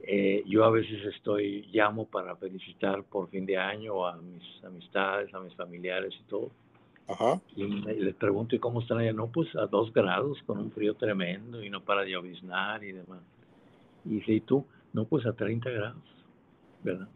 [0.06, 5.32] Eh, yo a veces estoy, llamo para felicitar por fin de año a mis amistades,
[5.34, 6.50] a mis familiares y todo.
[7.54, 9.12] Y les pregunto, ¿y cómo están allá?
[9.12, 12.92] No, pues a dos grados, con un frío tremendo y no para de lloviznar y
[12.92, 13.20] demás.
[14.04, 14.64] Y ¿y tú?
[14.92, 16.02] No, pues a 30 grados,
[16.82, 17.08] ¿verdad?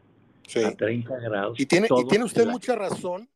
[0.46, 0.62] Sí.
[0.64, 1.60] A 30 grados.
[1.60, 3.28] Y tiene, y tiene usted mucha razón,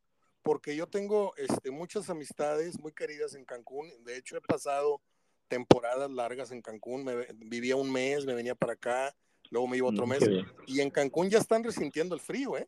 [0.43, 3.87] porque yo tengo este, muchas amistades muy queridas en Cancún.
[4.03, 5.01] De hecho, he pasado
[5.47, 7.05] temporadas largas en Cancún.
[7.05, 9.15] Me, vivía un mes, me venía para acá,
[9.49, 10.29] luego me iba otro mm, mes.
[10.67, 12.67] Y en Cancún ya están resintiendo el frío, ¿eh?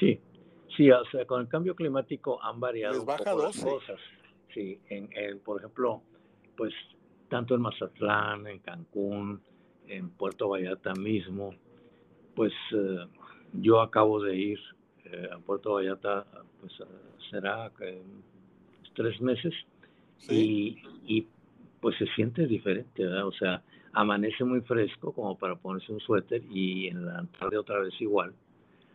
[0.00, 0.20] Sí,
[0.76, 4.00] sí, o sea, con el cambio climático han variado Les baja las cosas.
[4.54, 6.02] Sí, en, por ejemplo,
[6.56, 6.72] pues
[7.28, 9.42] tanto en Mazatlán, en Cancún,
[9.86, 11.54] en Puerto Vallarta mismo,
[12.34, 13.06] pues eh,
[13.52, 14.58] yo acabo de ir
[15.12, 16.26] eh, a Puerto Vallarta,
[16.60, 16.72] pues
[17.30, 17.70] será
[18.94, 19.54] tres meses
[20.28, 21.26] y, y,
[21.80, 23.26] pues se siente diferente, ¿verdad?
[23.26, 27.78] O sea, amanece muy fresco como para ponerse un suéter y en la tarde otra
[27.80, 28.32] vez igual,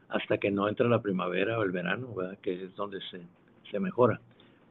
[0.09, 2.37] hasta que no entra la primavera o el verano, ¿verdad?
[2.39, 3.21] Que es donde se,
[3.69, 4.19] se mejora.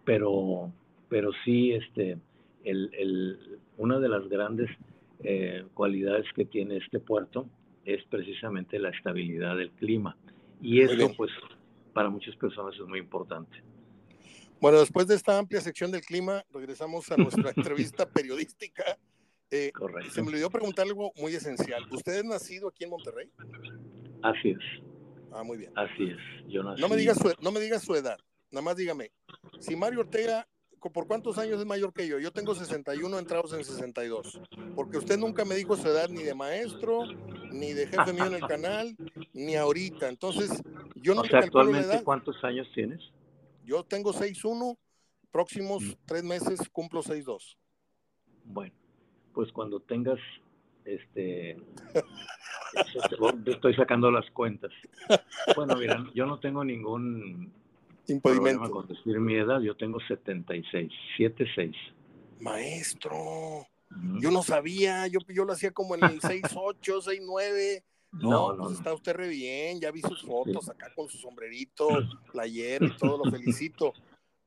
[0.05, 0.71] Pero,
[1.09, 2.19] pero sí, este,
[2.65, 4.71] el, el, una de las grandes
[5.23, 7.47] eh, cualidades que tiene este puerto
[7.85, 10.17] es precisamente la estabilidad del clima.
[10.61, 11.31] Y eso, pues,
[11.93, 13.63] para muchas personas es muy importante.
[14.61, 18.85] Bueno, después de esta amplia sección del clima, regresamos a nuestra entrevista periodística.
[19.51, 20.13] Eh, Correcto.
[20.13, 21.85] Se me olvidó preguntar algo muy esencial.
[21.91, 23.31] ¿Usted es nacido aquí en Monterrey?
[24.23, 24.59] Así es.
[25.33, 25.73] Ah, muy bien.
[25.77, 26.19] Así es.
[26.49, 28.19] Yo No me diga su, no me diga su edad.
[28.51, 29.13] Nada más dígame.
[29.61, 30.47] Si Mario Ortega
[30.89, 32.19] ¿por cuántos años es mayor que yo?
[32.19, 34.41] Yo tengo 61 entrados en 62.
[34.75, 37.05] Porque usted nunca me dijo su edad ni de maestro,
[37.53, 38.97] ni de jefe mío en el canal,
[39.35, 40.09] ni ahorita.
[40.09, 40.63] Entonces,
[40.97, 43.01] yo no o sea, actualmente, ¿cuántos años tienes?
[43.65, 44.79] Yo tengo 6'1,
[45.31, 45.93] próximos mm.
[46.07, 47.57] tres meses cumplo 6'2.
[48.45, 48.75] Bueno,
[49.35, 50.19] pues cuando tengas
[50.85, 51.51] este,
[52.75, 53.17] este
[53.47, 54.73] estoy sacando las cuentas.
[55.55, 57.53] Bueno, mira, yo no tengo ningún
[58.13, 58.71] impedimento.
[58.71, 61.77] Con decir mi edad, yo tengo 76, 76.
[62.41, 63.67] Maestro,
[64.21, 67.85] yo no sabía, yo, yo lo hacía como en el 68, 69.
[68.13, 71.87] No, no, pues está usted re bien, ya vi sus fotos acá con su sombrerito,
[72.33, 73.93] playero y todo, lo felicito.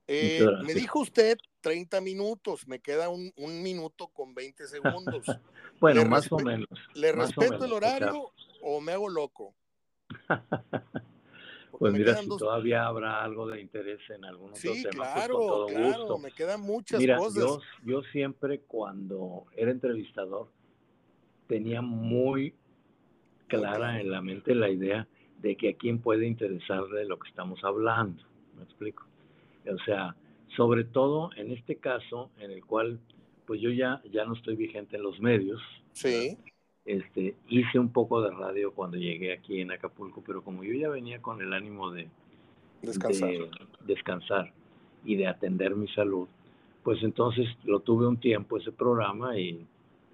[0.06, 5.26] Eh, me dijo usted 30 minutos, me queda un, un minuto con 20 segundos.
[5.80, 6.68] bueno, más o menos.
[6.94, 9.56] ¿Le respeto el horario o me hago loco?
[11.80, 15.48] Pues mira, si todavía habrá algo de interés en algunos sí, temas, claro, pues con
[15.48, 16.18] todo claro, gusto.
[16.20, 17.44] me quedan muchas mira, cosas.
[17.44, 20.50] Yo, yo siempre cuando era entrevistador
[21.48, 22.54] tenía muy
[23.48, 25.08] clara en la mente la idea
[25.40, 28.24] de que a quién puede interesarle lo que estamos hablando.
[28.56, 29.06] ¿Me explico?
[29.68, 30.16] O sea,
[30.56, 33.00] sobre todo en este caso en el cual
[33.46, 35.62] pues yo ya, ya no estoy vigente en los medios.
[35.92, 36.38] Sí.
[36.86, 40.90] Este, hice un poco de radio cuando llegué aquí en Acapulco, pero como yo ya
[40.90, 42.10] venía con el ánimo de
[42.82, 43.32] descansar,
[43.86, 44.54] descansar
[45.06, 46.28] y de atender mi salud,
[46.84, 49.66] pues entonces lo tuve un tiempo ese programa y,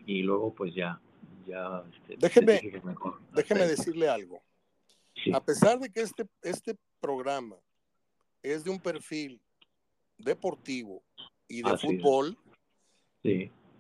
[0.05, 1.01] y luego pues ya,
[1.47, 2.62] ya este, déjeme,
[3.34, 4.39] déjeme decirle algo.
[5.34, 7.55] A pesar de que este, este programa
[8.43, 9.41] es de un perfil
[10.19, 11.01] deportivo
[11.47, 12.38] y de fútbol,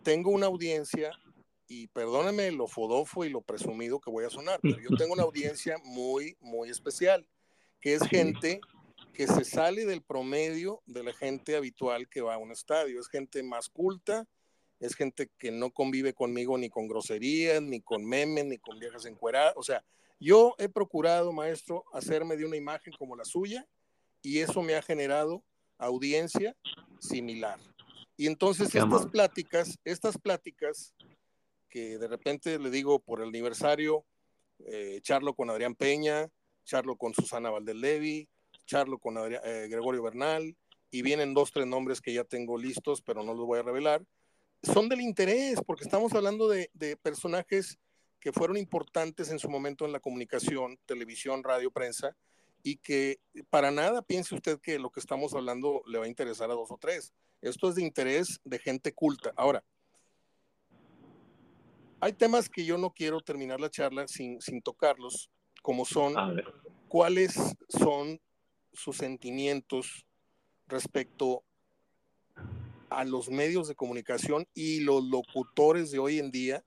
[0.03, 1.11] tengo una audiencia
[1.69, 5.23] y perdóneme lo fodofo y lo presumido que voy a sonar, pero yo tengo una
[5.29, 7.25] audiencia muy, muy especial,
[7.79, 8.59] que es gente
[9.13, 12.99] que se sale del promedio de la gente habitual que va a un estadio.
[12.99, 14.27] Es gente más culta,
[14.79, 19.05] es gente que no convive conmigo ni con groserías, ni con memes, ni con viejas
[19.05, 19.53] encueradas.
[19.55, 19.83] O sea,
[20.19, 23.67] yo he procurado, maestro, hacerme de una imagen como la suya
[24.21, 25.43] y eso me ha generado
[25.77, 26.55] audiencia
[26.99, 27.59] similar.
[28.17, 30.93] Y entonces estas pláticas, estas pláticas
[31.69, 34.05] que de repente le digo por el aniversario,
[34.65, 36.27] eh, charlo con Adrián Peña,
[36.65, 38.27] charlo con Susana Valdelevi,
[38.65, 40.55] charlo con eh, Gregorio Bernal,
[40.91, 44.03] y vienen dos, tres nombres que ya tengo listos, pero no los voy a revelar,
[44.63, 47.77] son del interés, porque estamos hablando de, de personajes
[48.19, 52.15] que fueron importantes en su momento en la comunicación, televisión, radio, prensa,
[52.61, 56.51] y que para nada piense usted que lo que estamos hablando le va a interesar
[56.51, 57.13] a dos o tres.
[57.41, 59.31] Esto es de interés de gente culta.
[59.37, 59.63] Ahora,
[62.01, 65.29] hay temas que yo no quiero terminar la charla sin, sin tocarlos,
[65.61, 66.15] como son
[66.87, 67.35] cuáles
[67.67, 68.19] son
[68.73, 70.05] sus sentimientos
[70.67, 71.43] respecto
[72.89, 76.63] a los medios de comunicación y los locutores de hoy en día,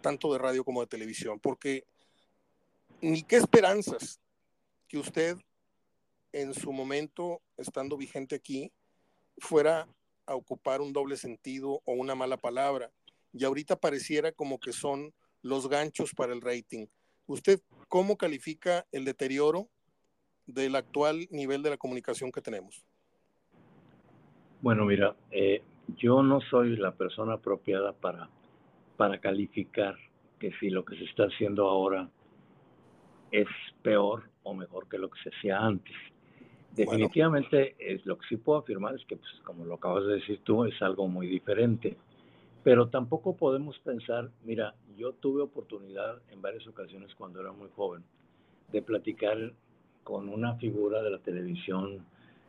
[0.00, 1.84] tanto de radio como de televisión, porque
[3.00, 4.20] ni qué esperanzas
[4.88, 5.36] que usted
[6.32, 8.72] en su momento, estando vigente aquí,
[9.38, 9.88] fuera
[10.26, 12.90] a ocupar un doble sentido o una mala palabra.
[13.32, 15.12] Y ahorita pareciera como que son
[15.42, 16.86] los ganchos para el rating.
[17.26, 19.68] ¿Usted cómo califica el deterioro
[20.46, 22.84] del actual nivel de la comunicación que tenemos?
[24.60, 25.62] Bueno, mira, eh,
[25.96, 28.28] yo no soy la persona apropiada para,
[28.96, 29.96] para calificar
[30.38, 32.10] que si lo que se está haciendo ahora
[33.30, 33.48] es
[33.82, 35.94] peor o mejor que lo que se hacía antes.
[36.72, 40.40] Definitivamente es, lo que sí puedo afirmar es que, pues, como lo acabas de decir
[40.44, 41.96] tú, es algo muy diferente.
[42.62, 48.02] Pero tampoco podemos pensar, mira, yo tuve oportunidad en varias ocasiones cuando era muy joven
[48.70, 49.52] de platicar
[50.04, 52.04] con una figura de la televisión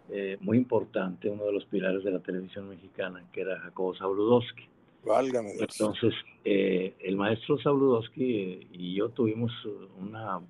[0.10, 4.64] eh, muy importante, uno de los pilares de la televisión mexicana, que era Jacobo Zabludowski.
[5.06, 9.52] Válgame Entonces, eh, el maestro Zabludowski y yo tuvimos
[10.00, 10.42] una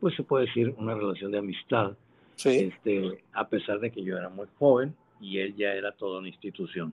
[0.00, 1.96] pues se puede decir una relación de amistad,
[2.44, 6.28] este, a pesar de que yo era muy joven y él ya era toda una
[6.28, 6.92] institución.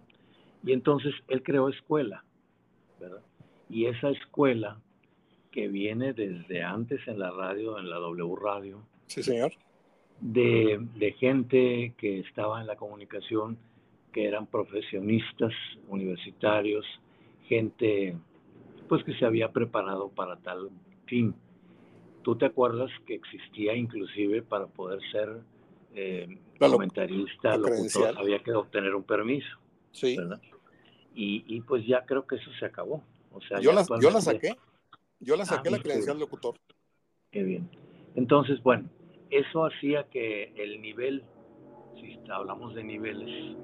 [0.65, 2.23] Y entonces él creó escuela,
[2.99, 3.21] ¿verdad?
[3.69, 4.80] Y esa escuela
[5.51, 8.82] que viene desde antes en la radio, en la W Radio.
[9.08, 9.54] Sí, señor.
[10.19, 13.58] De, de gente que estaba en la comunicación,
[14.12, 15.54] que eran profesionistas
[15.88, 16.86] universitarios,
[17.47, 18.15] gente
[18.88, 20.69] pues que se había preparado para tal
[21.06, 21.36] fin.
[22.23, 25.41] Tú te acuerdas que existía inclusive para poder ser
[25.93, 29.58] eh, comentarista, locutor, había que obtener un permiso.
[29.91, 30.17] Sí.
[31.17, 33.01] Y, pues ya creo que eso se acabó.
[33.32, 34.58] O sea, yo, la, yo la saqué.
[35.19, 36.56] Yo la ah, saqué la credencial locutor.
[37.32, 37.69] Qué bien.
[38.15, 38.89] Entonces, bueno,
[39.30, 41.23] eso hacía que el nivel,
[41.95, 43.58] si hablamos de niveles,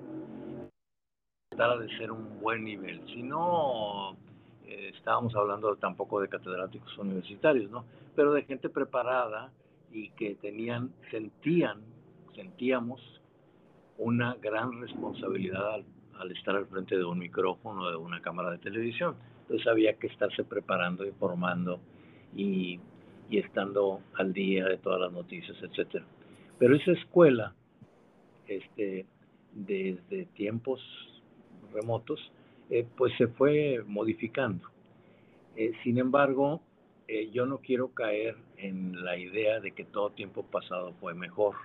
[1.49, 3.01] tratara de ser un buen nivel.
[3.07, 4.17] Si no,
[4.65, 7.85] eh, estábamos hablando tampoco de catedráticos universitarios, ¿no?
[8.15, 9.51] Pero de gente preparada
[9.91, 11.81] y que tenían, sentían,
[12.33, 13.01] sentíamos
[13.97, 15.85] una gran responsabilidad al,
[16.29, 19.15] estar al frente de un micrófono, de una cámara de televisión.
[19.41, 21.79] Entonces había que estarse preparando y formando
[22.35, 22.79] y,
[23.29, 26.05] y estando al día de todas las noticias, etcétera.
[26.59, 27.55] Pero esa escuela,
[28.47, 29.05] este,
[29.53, 30.81] desde tiempos
[31.73, 32.19] remotos,
[32.69, 34.69] eh, pues se fue modificando.
[35.55, 36.61] Eh, sin embargo,
[37.07, 41.55] eh, yo no quiero caer en la idea de que todo tiempo pasado fue mejor,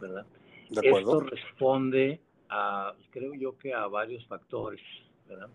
[0.00, 0.24] ¿verdad?
[0.70, 2.20] Esto responde
[2.52, 4.80] a, creo yo que a varios factores,
[5.28, 5.48] ¿verdad?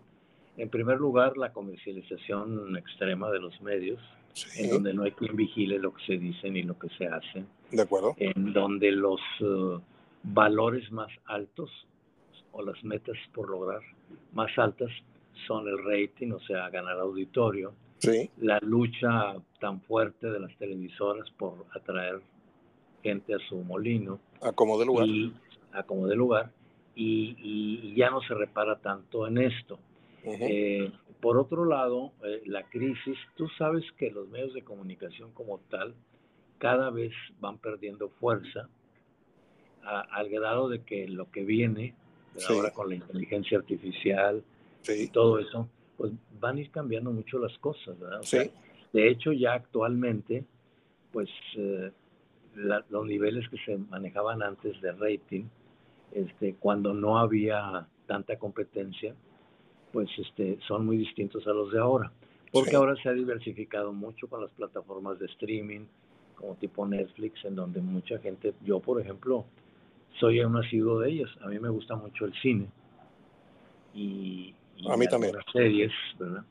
[0.56, 4.00] En primer lugar, la comercialización extrema de los medios,
[4.56, 7.44] en donde no hay quien vigile lo que se dice ni lo que se hace.
[7.70, 8.16] De acuerdo.
[8.18, 9.20] En donde los
[10.24, 11.70] valores más altos
[12.50, 13.80] o las metas por lograr
[14.32, 14.90] más altas
[15.46, 18.28] son el rating, o sea, ganar auditorio, sí.
[18.38, 22.20] la lucha tan fuerte de las televisoras por atraer
[23.04, 24.18] gente a su molino.
[24.42, 25.06] A como de lugar.
[25.06, 25.32] Y,
[25.72, 26.50] a como de lugar.
[27.00, 29.78] Y, ya no se repara tanto en esto.
[30.24, 30.90] Eh,
[31.20, 35.94] por otro lado, eh, la crisis, tú sabes que los medios de comunicación como tal
[36.58, 38.68] cada vez van perdiendo fuerza
[39.82, 41.94] al grado de que lo que viene
[42.48, 44.42] ahora con la inteligencia artificial
[44.86, 48.20] y todo eso, pues van a ir cambiando mucho las cosas, ¿verdad?
[48.92, 50.44] de hecho, ya actualmente,
[51.12, 51.90] pues eh,
[52.54, 55.44] los niveles que se manejaban antes de rating,
[56.12, 59.14] este, cuando no había tanta competencia,
[59.92, 62.12] pues este, son muy distintos a los de ahora.
[62.52, 65.86] Porque ahora se ha diversificado mucho con las plataformas de streaming,
[66.34, 69.44] como tipo Netflix, en donde mucha gente, yo por ejemplo,
[70.18, 71.30] soy un asiduo de ellas.
[71.42, 72.68] A mí me gusta mucho el cine
[73.94, 74.54] y,
[74.88, 75.34] a mí también.
[75.34, 76.44] Las series, ¿verdad?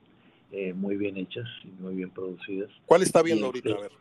[0.52, 2.70] Eh, muy bien hechas y muy bien producidas.
[2.86, 3.70] ¿Cuál está viendo ahorita?
[3.70, 3.92] Este, a ver.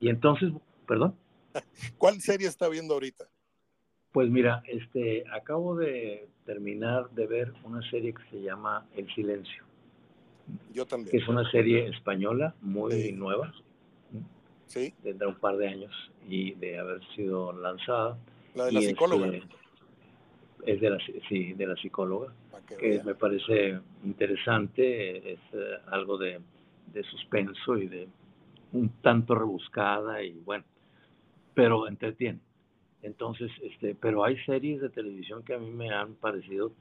[0.00, 0.52] Y entonces,
[0.86, 1.14] perdón.
[1.98, 3.24] ¿Cuál serie está viendo ahorita?
[4.14, 9.64] Pues mira, este, acabo de terminar de ver una serie que se llama El Silencio.
[10.72, 11.10] Yo también.
[11.10, 13.52] Que es una serie española muy nueva.
[14.66, 14.94] Sí.
[15.02, 15.92] Tendrá un par de años
[16.28, 18.16] y de haber sido lanzada.
[18.54, 19.26] La de la psicóloga.
[19.26, 19.48] Este,
[20.64, 20.98] es de la,
[21.28, 22.32] sí, de la psicóloga,
[22.78, 26.40] que, me parece interesante, es eh, algo de,
[26.92, 28.08] de suspenso y de
[28.74, 30.62] un tanto rebuscada y bueno,
[31.52, 32.38] pero entretiene.
[33.04, 36.72] Entonces, este, pero hay series de televisión que a mí me han parecido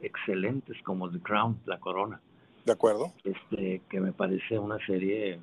[0.00, 2.22] excelentes, como The Crown, La Corona.
[2.64, 3.12] De acuerdo.
[3.22, 5.38] Este, que me parece una serie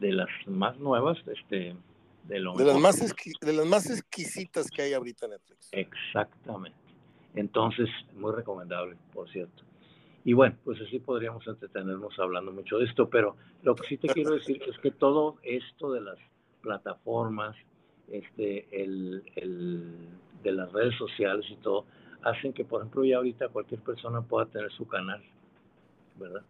[0.00, 1.76] de las más nuevas, este,
[2.24, 5.68] de, lo de las más de las más exquisitas que hay ahorita en Netflix.
[5.72, 6.78] Exactamente.
[7.34, 9.62] Entonces, muy recomendable, por cierto.
[10.24, 14.08] Y bueno, pues así podríamos entretenernos hablando mucho de esto, pero lo que sí te
[14.08, 16.18] quiero decir es que todo esto de las
[16.62, 17.54] plataformas,
[18.10, 19.94] este, el, el,
[20.42, 21.84] de las redes sociales y todo,
[22.22, 25.22] hacen que, por ejemplo, ya ahorita cualquier persona pueda tener su canal,
[26.16, 26.42] ¿verdad?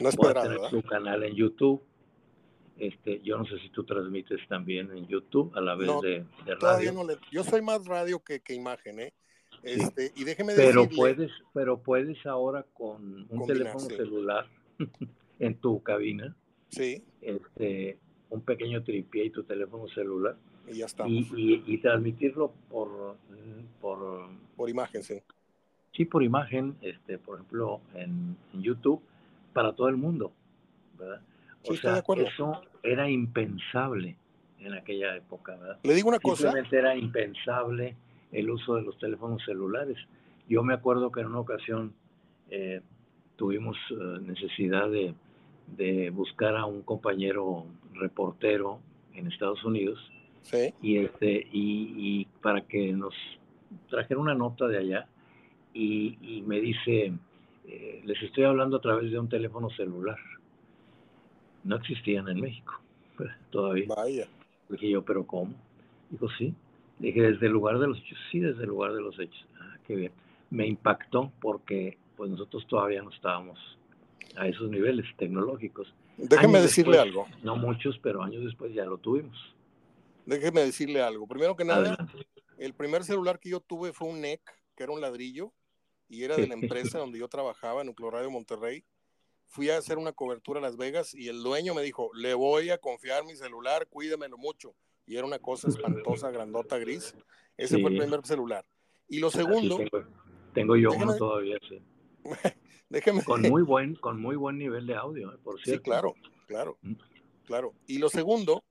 [0.00, 1.82] No es pueda tener su canal en YouTube.
[2.78, 6.24] Este, yo no sé si tú transmites también en YouTube a la vez de,
[6.60, 6.92] radio.
[6.92, 9.12] No yo soy más radio que, que imagen, ¿eh?
[9.64, 14.46] Este, y déjeme pero puedes, pero puedes ahora con un teléfono celular
[15.40, 16.36] en tu cabina,
[16.68, 17.02] sí.
[17.20, 17.98] este,
[18.30, 21.04] un pequeño tripié y tu teléfono celular, y ya está.
[21.08, 23.16] Y, transmitirlo por,
[23.80, 25.20] por, por imagen, sí.
[25.92, 29.02] Sí, por imagen, este, por ejemplo, en, YouTube,
[29.52, 30.32] para todo el mundo,
[30.98, 31.20] ¿verdad?
[31.64, 34.16] O sea, eso era impensable
[34.60, 35.78] en aquella época, ¿verdad?
[35.82, 36.44] Le digo una cosa.
[36.44, 37.96] Simplemente era impensable
[38.32, 39.96] el uso de los teléfonos celulares.
[40.48, 41.92] Yo me acuerdo que en una ocasión
[42.50, 42.80] eh,
[43.36, 45.14] tuvimos eh, necesidad de,
[45.76, 48.80] de, buscar a un compañero reportero
[49.14, 49.98] en Estados Unidos
[50.80, 53.14] y este y, para que nos
[53.90, 55.06] trajera una nota de allá
[55.74, 57.12] y, me dice
[57.66, 60.16] eh, les estoy hablando a través de un teléfono celular
[61.64, 62.80] no existían en México
[63.50, 63.86] todavía.
[63.94, 64.26] Vaya.
[64.70, 65.54] Dije yo pero cómo
[66.10, 66.54] dijo sí
[66.98, 69.76] dije desde el lugar de los hechos sí desde el lugar de los hechos ah,
[69.86, 70.12] qué bien
[70.50, 73.58] me impactó porque pues nosotros todavía no estábamos
[74.36, 79.36] a esos niveles tecnológicos déjeme decirle algo no muchos pero años después ya lo tuvimos
[80.28, 81.26] Déjeme decirle algo.
[81.26, 81.96] Primero que nada,
[82.58, 84.42] el primer celular que yo tuve fue un NEC,
[84.76, 85.54] que era un ladrillo,
[86.06, 88.84] y era de la empresa donde yo trabajaba, en Radio Monterrey.
[89.46, 92.68] Fui a hacer una cobertura a Las Vegas y el dueño me dijo, le voy
[92.68, 94.74] a confiar mi celular, cuídemelo mucho.
[95.06, 97.14] Y era una cosa espantosa, grandota, gris.
[97.56, 98.66] Ese fue el primer celular.
[99.08, 99.78] Y lo segundo...
[100.52, 101.80] Tengo, yo uno todavía, sí.
[102.88, 103.22] déjeme...
[103.24, 105.82] Con muy, buen, con muy buen nivel de audio, eh, por cierto.
[105.82, 106.14] Sí, claro,
[106.46, 106.94] claro, mm.
[107.46, 107.74] claro.
[107.86, 108.64] Y lo segundo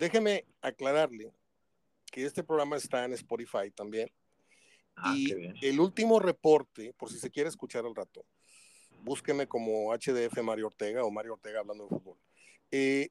[0.00, 1.32] Déjeme aclararle
[2.10, 4.10] que este programa está en Spotify también.
[4.96, 5.30] Ah, y
[5.66, 8.24] el último reporte, por si se quiere escuchar al rato,
[9.02, 12.16] búsqueme como HDF Mario Ortega o Mario Ortega hablando de fútbol.
[12.70, 13.08] Eh,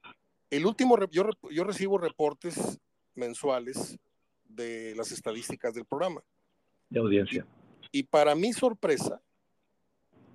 [0.49, 2.79] el último, yo, yo recibo reportes
[3.13, 3.99] mensuales
[4.45, 6.23] de las estadísticas del programa.
[6.89, 7.45] De audiencia.
[7.91, 9.21] Y, para mi sorpresa,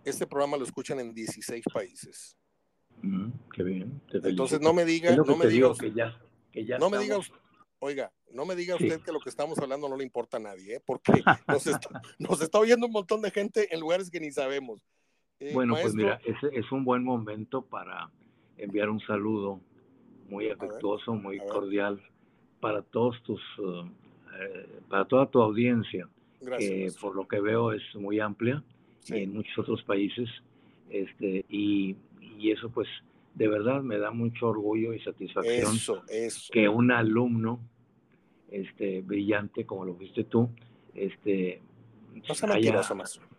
[0.04, 2.36] este programa lo escuchan en 16 países.
[3.02, 4.00] Mm, qué bien.
[4.12, 5.92] Entonces no me diga, no me diga que
[6.64, 7.18] ya no me diga
[7.80, 10.76] oiga, no me diga usted que lo que estamos hablando no le importa a nadie,
[10.76, 10.82] ¿eh?
[10.84, 11.12] porque
[11.48, 14.80] nos está, nos está oyendo un montón de gente en lugares que ni sabemos.
[15.38, 18.10] Eh, bueno, pues mira, ese es un buen momento para
[18.56, 19.60] enviar un saludo
[20.28, 22.00] muy afectuoso, muy cordial
[22.60, 23.86] para todos tus, uh,
[24.40, 26.08] eh, para toda tu audiencia,
[26.58, 28.64] que por lo que veo es muy amplia
[29.08, 30.28] en muchos otros países,
[30.90, 32.88] este, y, y eso pues
[33.34, 35.76] de verdad me da mucho orgullo y satisfacción
[36.52, 37.60] que un alumno
[38.50, 40.48] este, brillante como lo fuiste tú,
[40.94, 41.60] este,
[42.48, 42.80] haya,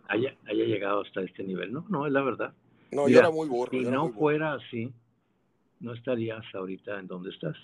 [0.08, 1.72] haya, haya, llegado hasta este nivel.
[1.72, 2.52] No, no, es la verdad.
[2.92, 3.70] No, yo era muy burro.
[3.70, 4.92] Si no fuera así,
[5.80, 7.56] no estarías ahorita en donde estás.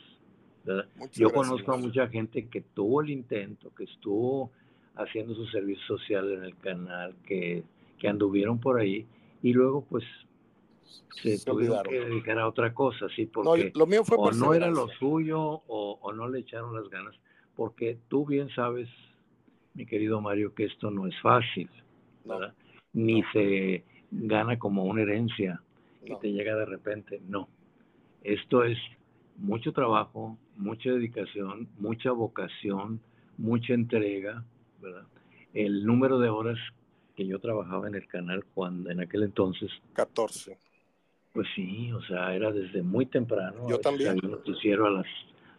[1.12, 4.50] Yo conozco a mucha gente que tuvo el intento, que estuvo
[4.94, 7.64] haciendo su servicio social en el canal, que,
[8.02, 9.06] que anduvieron por ahí
[9.44, 10.02] y luego pues
[11.22, 14.68] se, tuvieron que dedicar a otra cosa, sí, porque lo mío fue o no era
[14.68, 17.14] lo suyo o, no le echaron las ganas,
[17.54, 18.88] porque tú bien sabes,
[19.74, 21.70] mi querido Mario, que esto no es fácil,
[22.24, 22.52] ¿verdad?
[22.92, 25.62] Ni se gana como una herencia
[26.04, 27.48] que te llega de repente, no.
[28.24, 28.78] Esto es
[29.36, 33.00] mucho trabajo, mucha dedicación, mucha vocación,
[33.38, 34.44] mucha entrega,
[34.80, 35.06] ¿verdad?
[35.54, 36.58] El número de horas
[37.22, 39.70] que yo trabajaba en el canal cuando en aquel entonces.
[39.94, 40.58] 14
[41.32, 44.10] pues sí o sea era desde muy temprano yo también.
[44.10, 45.06] había noticiero a las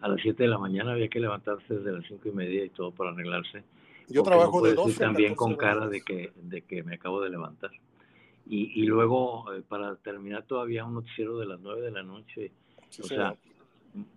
[0.02, 2.70] a las 7 de la mañana había que levantarse desde las cinco y media y
[2.70, 3.64] todo para arreglarse
[4.08, 7.72] yo trabajo de 12 también con cara de que de que me acabo de levantar.
[8.46, 12.52] Y, y luego eh, para terminar todavía un noticiero de las 9 de la noche
[13.00, 13.36] o sea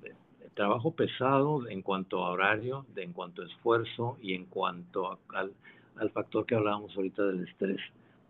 [0.02, 0.12] eh,
[0.52, 5.52] trabajo pesado en cuanto a horario, de, en cuanto a esfuerzo y en cuanto al,
[5.98, 7.80] al factor que hablábamos ahorita del estrés,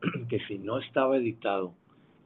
[0.28, 1.72] que si no estaba editado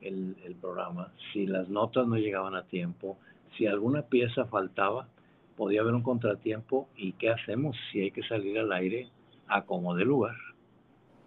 [0.00, 3.18] el, el, programa, si las notas no llegaban a tiempo,
[3.56, 5.08] si alguna pieza faltaba,
[5.56, 9.08] podía haber un contratiempo y ¿qué hacemos si hay que salir al aire
[9.46, 10.36] a como de lugar?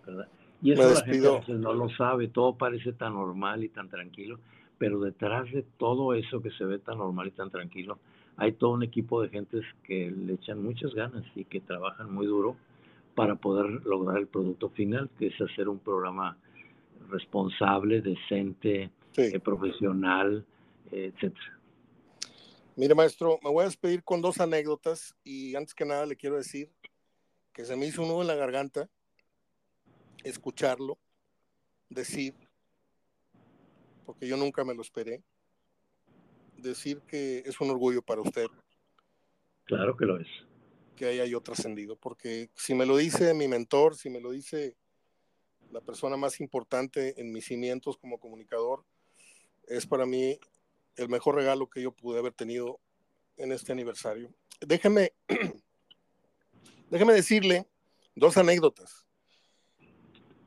[0.06, 0.28] ¿verdad?
[0.64, 3.90] Y eso la gente a veces no lo sabe, todo parece tan normal y tan
[3.90, 4.40] tranquilo,
[4.78, 8.00] pero detrás de todo eso que se ve tan normal y tan tranquilo,
[8.38, 12.26] hay todo un equipo de gentes que le echan muchas ganas y que trabajan muy
[12.26, 12.56] duro
[13.16, 16.38] para poder lograr el producto final, que es hacer un programa
[17.10, 20.46] responsable, decente, eh, profesional,
[20.92, 21.60] eh, etcétera.
[22.76, 26.38] Mire, maestro, me voy a despedir con dos anécdotas y antes que nada le quiero
[26.38, 26.72] decir
[27.54, 28.90] que se me hizo un nudo en la garganta
[30.24, 30.98] escucharlo
[31.90, 32.34] decir,
[34.06, 35.22] porque yo nunca me lo esperé,
[36.58, 38.48] decir que es un orgullo para usted.
[39.66, 40.28] Claro que lo es
[40.96, 44.76] que haya yo trascendido, porque si me lo dice mi mentor, si me lo dice
[45.72, 48.86] la persona más importante en mis cimientos como comunicador,
[49.68, 50.40] es para mí
[50.96, 52.80] el mejor regalo que yo pude haber tenido
[53.38, 54.34] en este aniversario.
[54.62, 55.14] Déjeme,
[56.90, 57.68] déjeme decirle
[58.16, 59.06] dos anécdotas.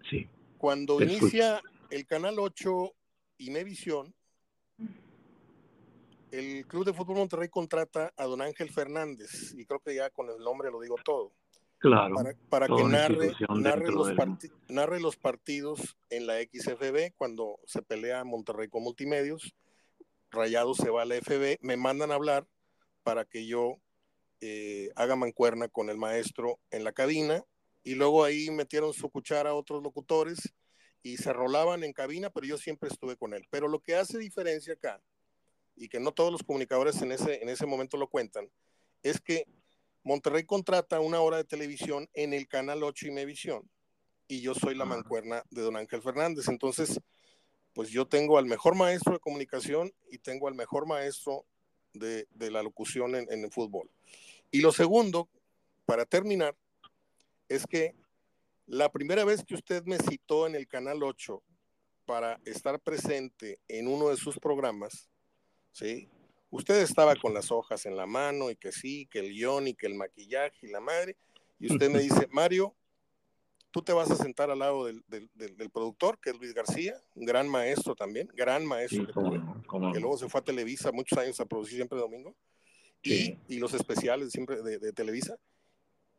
[0.08, 0.28] Sí.
[0.58, 2.94] Cuando inicia el Canal 8
[3.38, 4.14] y Mevisión,
[6.38, 10.28] el Club de Fútbol Monterrey contrata a don Ángel Fernández, y creo que ya con
[10.28, 11.32] el nombre lo digo todo.
[11.78, 12.16] Claro.
[12.48, 14.10] Para, que narre, narre los,
[14.68, 19.54] narre los partidos en la XFB cuando se pelea Monterrey con Multimedios.
[20.30, 22.46] Rayado se va a la FB, me mandan a hablar
[23.02, 23.76] para que yo
[24.40, 27.44] eh, haga mancuerna con el maestro en la cabina
[27.84, 30.54] y luego ahí metieron su cuchara a otros locutores
[31.02, 33.46] y se rolaban en cabina, pero yo siempre estuve con él.
[33.50, 35.00] Pero lo que hace diferencia acá
[35.76, 38.50] y que no todos los comunicadores en ese, en ese momento lo cuentan,
[39.02, 39.46] es que
[40.02, 43.68] Monterrey contrata una hora de televisión en el canal 8 y Mevisión
[44.28, 46.48] y yo soy la mancuerna de don Ángel Fernández.
[46.48, 47.00] Entonces,
[47.72, 51.44] pues yo tengo al mejor maestro de comunicación y tengo al mejor maestro
[51.92, 53.90] de, de la locución en, en el fútbol.
[54.50, 55.28] Y lo segundo,
[55.84, 56.56] para terminar,
[57.48, 57.94] es que
[58.66, 61.42] la primera vez que usted me citó en el Canal 8
[62.04, 65.08] para estar presente en uno de sus programas,
[65.76, 66.08] ¿sí?
[66.50, 69.74] Usted estaba con las hojas en la mano y que sí, que el guion y
[69.74, 71.16] que el maquillaje y la madre,
[71.58, 72.74] y usted me dice, Mario,
[73.70, 76.94] tú te vas a sentar al lado del, del, del, productor, que es Luis García,
[77.14, 79.92] un gran maestro también, gran maestro, sí, que, cómo.
[79.92, 82.34] que, luego se fue a Televisa muchos años a producir siempre domingo,
[83.02, 83.38] sí.
[83.48, 85.36] y, y, los especiales siempre de, de Televisa,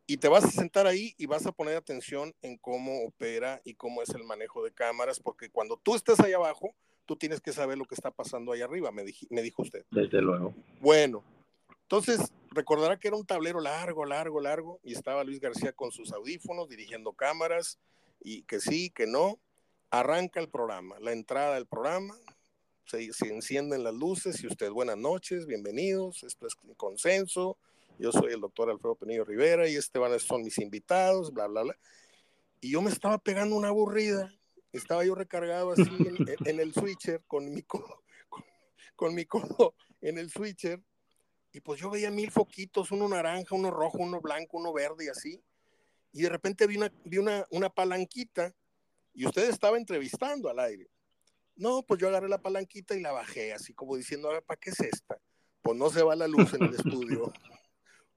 [0.06, 3.74] y te vas a sentar ahí y vas a poner atención en cómo opera y
[3.74, 6.76] cómo es el manejo de cámaras, porque cuando tú estés ahí abajo,
[7.08, 9.86] tú tienes que saber lo que está pasando ahí arriba, me, dij, me dijo usted.
[9.90, 10.54] Desde luego.
[10.80, 11.24] Bueno,
[11.82, 16.12] entonces recordará que era un tablero largo, largo, largo, y estaba Luis García con sus
[16.12, 17.80] audífonos dirigiendo cámaras,
[18.20, 19.40] y que sí, que no.
[19.90, 22.14] Arranca el programa, la entrada del programa,
[22.84, 27.58] se, se encienden las luces y usted, buenas noches, bienvenidos, esto es consenso,
[27.98, 31.64] yo soy el doctor Alfredo Penillo Rivera y este van, son mis invitados, bla, bla,
[31.64, 31.78] bla.
[32.60, 34.30] Y yo me estaba pegando una aburrida
[34.72, 38.44] estaba yo recargado así en, en el switcher con mi, codo, con,
[38.96, 40.82] con, mi codo en el switcher
[41.52, 45.08] y pues yo veía mil foquitos, uno naranja, uno rojo, uno blanco, uno verde y
[45.08, 45.44] así.
[46.12, 48.54] Y de repente vi una, vi una, una palanquita
[49.14, 50.90] y usted estaba entrevistando al aire.
[51.56, 54.60] No, pues yo agarré la palanquita y la bajé, así como diciendo, a ver, ¿para
[54.60, 55.18] qué es esta?
[55.64, 57.32] Pues no se va la luz en el estudio.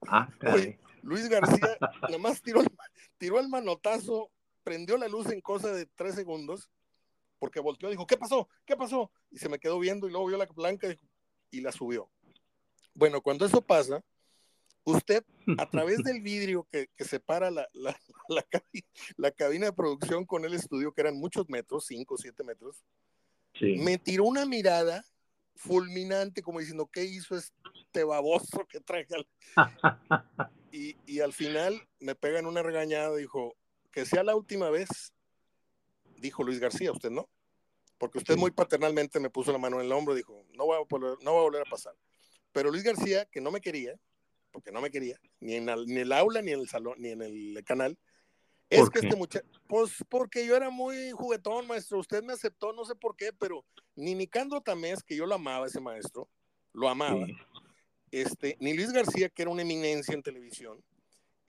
[0.06, 2.62] Ah, Oye, Luis García nada más tiró,
[3.18, 4.30] tiró el manotazo
[4.62, 6.70] prendió la luz en cosa de tres segundos,
[7.38, 8.48] porque volteó y dijo, ¿qué pasó?
[8.64, 9.10] ¿Qué pasó?
[9.30, 10.88] Y se me quedó viendo y luego vio la blanca
[11.50, 12.10] y la subió.
[12.94, 14.04] Bueno, cuando eso pasa,
[14.84, 15.24] usted
[15.58, 17.96] a través del vidrio que, que separa la, la,
[18.28, 18.44] la,
[19.16, 22.84] la, cabina de producción con el estudio, que eran muchos metros, cinco o siete metros,
[23.58, 23.76] sí.
[23.78, 25.04] me tiró una mirada
[25.54, 29.14] fulminante como diciendo, ¿qué hizo este baboso que traje?
[29.14, 29.26] Al...
[30.72, 33.56] y, y, al final me pegan una regañada, dijo,
[33.90, 34.88] que sea la última vez,
[36.16, 37.28] dijo Luis García, usted no,
[37.98, 40.80] porque usted muy paternalmente me puso la mano en el hombro dijo, no va, a
[40.88, 41.94] volver, no va a volver a pasar.
[42.52, 43.94] Pero Luis García, que no me quería,
[44.50, 47.10] porque no me quería, ni en el, ni el aula, ni en el salón, ni
[47.10, 47.98] en el canal,
[48.70, 51.98] es que este muchacho, pues porque yo era muy juguetón, maestro.
[51.98, 53.66] Usted me aceptó, no sé por qué, pero
[53.96, 56.28] ni Nicandro Tamés, que yo lo amaba, ese maestro,
[56.72, 57.26] lo amaba.
[58.12, 60.82] Este, ni Luis García, que era una eminencia en televisión,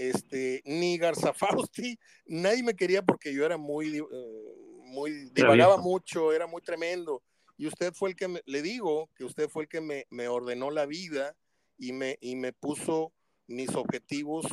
[0.09, 6.33] este, ni Garza Fausti, nadie me quería porque yo era muy, eh, muy, divagaba mucho,
[6.33, 7.21] era muy tremendo.
[7.55, 10.27] Y usted fue el que, me, le digo que usted fue el que me, me
[10.27, 11.35] ordenó la vida
[11.77, 13.13] y me, y me puso
[13.45, 14.47] mis objetivos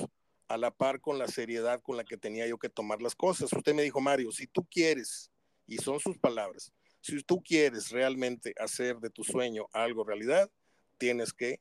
[0.48, 3.50] a la par con la seriedad con la que tenía yo que tomar las cosas.
[3.50, 5.30] Usted me dijo, Mario, si tú quieres,
[5.66, 10.50] y son sus palabras, si tú quieres realmente hacer de tu sueño algo realidad,
[10.98, 11.60] tienes que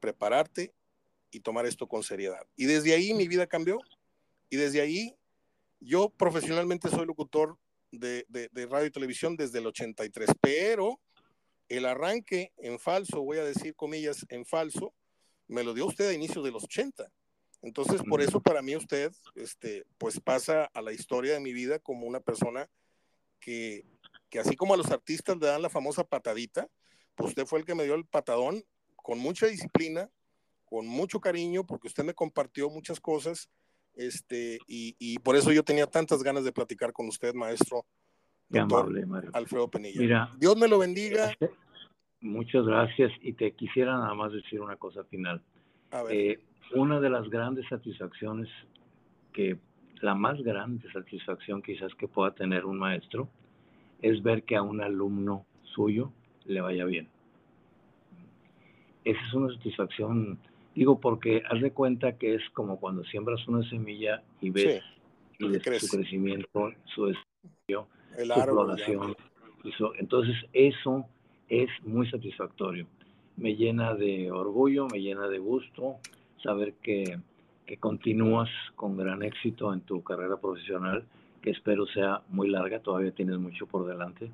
[0.00, 0.74] prepararte
[1.30, 2.46] y tomar esto con seriedad.
[2.56, 3.78] Y desde ahí mi vida cambió.
[4.48, 5.16] Y desde ahí
[5.80, 7.56] yo profesionalmente soy locutor
[7.92, 11.00] de, de radio y televisión desde el 83, pero
[11.68, 14.92] el arranque en falso, voy a decir comillas, en falso,
[15.46, 17.10] me lo dio usted a inicios de los 80.
[17.62, 21.78] Entonces, por eso para mí usted, este, pues pasa a la historia de mi vida
[21.78, 22.68] como una persona
[23.38, 23.84] que,
[24.30, 26.68] que así como a los artistas le dan la famosa patadita,
[27.14, 28.64] pues usted fue el que me dio el patadón
[28.96, 30.10] con mucha disciplina,
[30.70, 33.50] con mucho cariño, porque usted me compartió muchas cosas,
[33.94, 37.84] este, y, y por eso yo tenía tantas ganas de platicar con usted, maestro.
[38.54, 39.30] amable, Mario.
[39.34, 40.00] Alfredo Penilla.
[40.00, 41.34] Mira, Dios me lo bendiga.
[42.20, 45.42] Muchas gracias, y te quisiera nada más decir una cosa final.
[45.90, 46.14] A ver.
[46.14, 46.40] Eh,
[46.74, 48.48] una de las grandes satisfacciones
[49.32, 49.58] que
[50.00, 53.28] la más grande satisfacción quizás que pueda tener un maestro
[54.02, 55.44] es ver que a un alumno
[55.74, 56.12] suyo
[56.44, 57.08] le vaya bien.
[59.04, 60.38] Esa es una satisfacción,
[60.74, 64.82] digo, porque haz de cuenta que es como cuando siembras una semilla y ves,
[65.38, 69.16] su crecimiento, su desarrollo, su floración.
[69.98, 71.06] entonces eso
[71.48, 72.86] es muy satisfactorio.
[73.36, 75.96] Me llena de orgullo, me llena de gusto,
[76.42, 77.18] saber que,
[77.66, 81.04] que continúas con gran éxito en tu carrera profesional,
[81.42, 84.30] que espero sea muy larga, todavía tienes mucho por delante.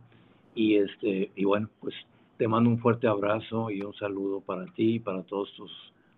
[0.55, 1.95] Y, este, y bueno, pues
[2.37, 5.70] te mando un fuerte abrazo y un saludo para ti y para todos tus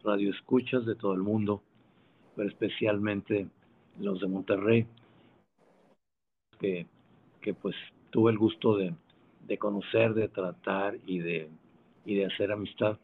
[0.09, 1.63] radioescuchas de todo el mundo,
[2.35, 3.49] pero especialmente
[4.01, 4.87] los de Monterrey,
[6.59, 6.87] que,
[7.41, 7.77] que pues
[8.11, 8.95] tuve el gusto de,
[9.47, 11.49] de conocer, de tratar y de,
[12.05, 12.99] y de hacer amistad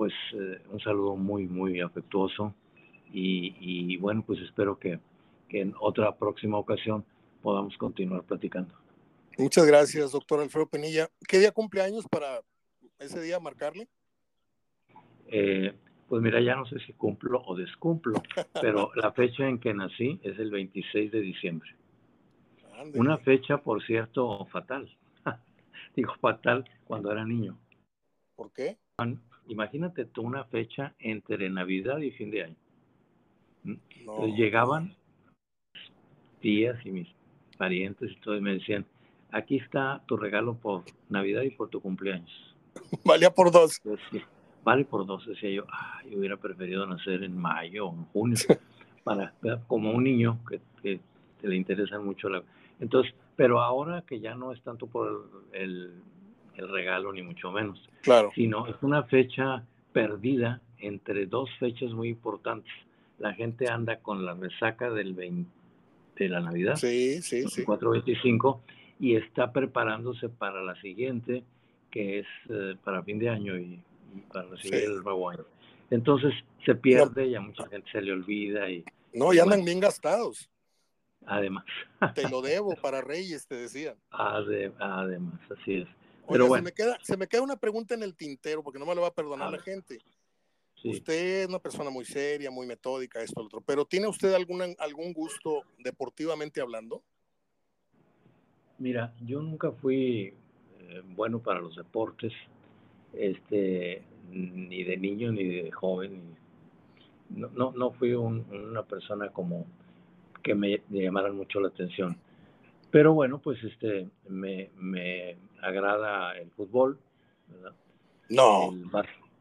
[0.00, 2.54] pues eh, un saludo muy, muy afectuoso
[3.12, 4.98] y, bueno, pues espero que,
[5.50, 7.04] en otra próxima ocasión
[7.42, 8.74] podamos continuar platicando.
[9.36, 11.10] Muchas gracias, doctor Alfredo Penilla.
[11.28, 12.40] ¿Qué día cumpleaños para
[12.98, 13.88] ese día marcarle?
[15.26, 15.74] Eh,
[16.10, 18.20] pues mira, ya no sé si cumplo o descumplo,
[18.60, 21.70] pero la fecha en que nací es el 26 de diciembre.
[22.94, 24.90] Una fecha, por cierto, fatal.
[25.94, 27.56] Digo fatal cuando era niño.
[28.34, 28.76] ¿Por qué?
[29.46, 32.56] imagínate tú una fecha entre Navidad y fin de año.
[33.64, 34.96] Entonces llegaban
[36.40, 37.08] tías y mis
[37.56, 38.84] parientes y todo y me decían,
[39.30, 42.56] aquí está tu regalo por Navidad y por tu cumpleaños.
[43.04, 43.80] Valía por dos.
[44.64, 45.64] Vale por dos, decía yo,
[46.10, 48.38] yo hubiera preferido nacer en mayo o en junio,
[49.04, 49.32] para,
[49.66, 51.00] como un niño que, que,
[51.42, 52.42] le interesa mucho la...
[52.80, 55.90] Entonces, pero ahora que ya no es tanto por el
[56.60, 57.80] el regalo, ni mucho menos.
[58.02, 58.30] Claro.
[58.34, 62.72] Sino es una fecha perdida entre dos fechas muy importantes.
[63.18, 65.50] La gente anda con la resaca del 20
[66.16, 68.60] de la Navidad, sí, sí, 425,
[68.98, 71.42] y está preparándose para la siguiente,
[71.90, 73.80] que es eh, para fin de año y,
[74.32, 75.44] para recibir el nuevo año.
[75.90, 76.32] Entonces
[76.64, 78.70] se pierde y a mucha gente se le olvida.
[78.70, 80.50] y No, y andan bien gastados.
[81.26, 81.64] Además.
[82.14, 83.96] Te lo debo para Reyes, te decía.
[84.10, 85.88] además, así es
[86.38, 89.02] se, me queda, se me queda una pregunta en el tintero, porque no me lo
[89.02, 89.98] va a perdonar la gente.
[90.82, 94.62] Usted es una persona muy seria, muy metódica, esto, lo otro, pero ¿tiene usted algún,
[94.78, 97.02] algún gusto deportivamente hablando?
[98.78, 100.32] Mira, yo nunca fui
[100.78, 102.32] eh, bueno para los deportes,
[103.12, 106.36] este, ni de niño ni de joven.
[107.30, 109.66] No, no, no fui una persona como
[110.42, 112.16] que me, llamaran mucho la atención.
[112.90, 116.98] Pero bueno, pues este, me, me agrada el fútbol,
[117.48, 117.74] ¿verdad?
[118.28, 118.72] No.
[118.72, 118.90] El,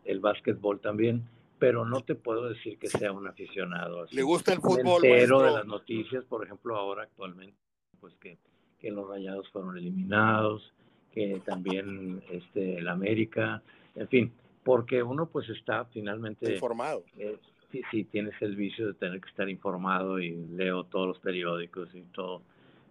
[0.05, 4.05] el básquetbol también, pero no te puedo decir que sea un aficionado.
[4.11, 5.01] ¿Le gusta el fútbol?
[5.01, 7.57] Pero de las noticias, por ejemplo, ahora actualmente,
[7.99, 8.37] pues que,
[8.79, 10.73] que los rayados fueron eliminados,
[11.13, 13.61] que también este, el América,
[13.95, 14.31] en fin,
[14.63, 17.03] porque uno pues está finalmente informado.
[17.17, 17.37] Eh,
[17.71, 21.93] sí, sí, tienes el vicio de tener que estar informado y leo todos los periódicos
[21.93, 22.41] y todo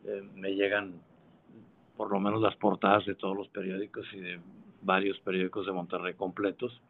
[0.05, 0.95] eh, me llegan
[1.97, 4.39] por lo menos las portadas de todos los periódicos y de
[4.83, 6.81] varios periódicos de Monterrey completos,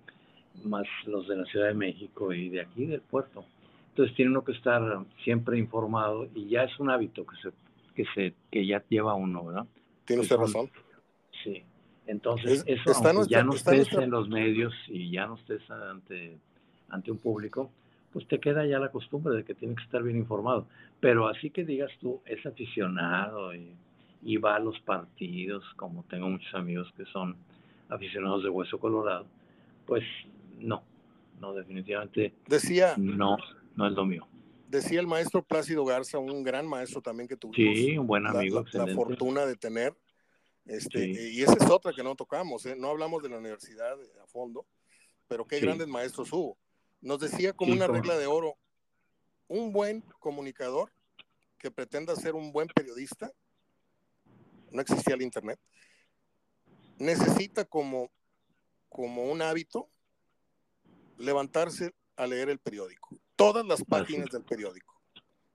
[0.65, 3.45] más los de la Ciudad de México y de aquí del puerto.
[3.91, 7.51] Entonces tiene uno que estar siempre informado y ya es un hábito que se
[7.95, 9.67] que se que ya lleva uno, ¿verdad?
[10.05, 10.71] Tiene usted razón.
[11.45, 11.63] Sí.
[12.07, 16.39] Entonces, eso, ya no estés en los medios y ya no estés ante,
[16.89, 17.71] ante un público,
[18.13, 20.67] pues te queda ya la costumbre de que tienes que estar bien informado.
[21.01, 23.75] Pero así que digas tú, es aficionado y,
[24.23, 27.37] y va a los partidos, como tengo muchos amigos que son
[27.91, 29.27] aficionados de Hueso Colorado,
[29.87, 30.05] pues
[30.59, 30.83] no,
[31.41, 33.37] no, definitivamente decía, no,
[33.77, 34.27] no es lo mío.
[34.69, 37.79] Decía el maestro Plácido Garza, un gran maestro también que tuvimos.
[37.79, 38.65] Sí, un buen amigo.
[38.73, 39.95] la fortuna de tener
[40.69, 42.77] este, Y esa es otra que no tocamos, ¿eh?
[42.77, 44.67] no hablamos de la universidad a fondo,
[45.27, 46.59] pero qué grandes maestros hubo.
[47.01, 48.59] Nos decía como una regla de oro,
[49.49, 50.93] un buen comunicador
[51.59, 53.33] que pretenda ser un buen periodista,
[54.71, 55.59] no existía el Internet,
[56.99, 58.11] necesita como,
[58.91, 59.89] como un hábito
[61.17, 65.01] levantarse a leer el periódico, todas las páginas del periódico.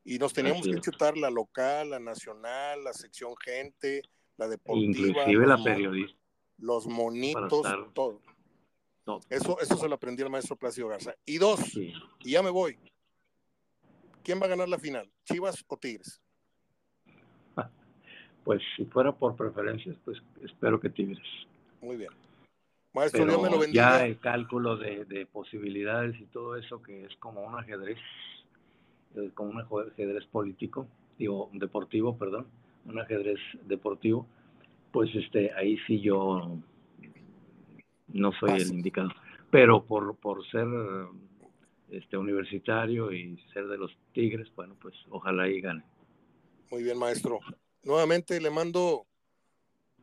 [0.04, 4.02] Y nos teníamos que chutar la local, la nacional, la sección gente,
[4.38, 4.86] la deportiva.
[4.86, 6.20] Inclusive la periodista.
[6.58, 8.22] Los monitos, todo.
[9.30, 11.14] Eso, eso se lo aprendió el maestro Plácido Garza.
[11.26, 11.94] Y dos, y
[12.32, 12.78] ya me voy.
[14.24, 15.12] ¿Quién va a ganar la final?
[15.26, 16.22] ¿Chivas o Tigres?
[18.44, 21.24] Pues si fuera por preferencias, pues espero que Tigres.
[21.82, 22.10] Muy bien.
[22.92, 24.00] Maestro, Dios me lo bendiga.
[24.00, 28.00] Ya el cálculo de, de, posibilidades y todo eso, que es como un ajedrez,
[29.16, 32.48] eh, como un ajedrez político, digo, deportivo, perdón,
[32.86, 34.28] un ajedrez deportivo,
[34.92, 36.58] pues este, ahí sí yo
[38.08, 39.10] no soy el indicado.
[39.50, 40.68] Pero por, por ser
[41.90, 45.84] este universitario y ser de los Tigres, bueno, pues ojalá y gane.
[46.72, 47.40] Muy bien, maestro.
[47.84, 49.06] Nuevamente le mando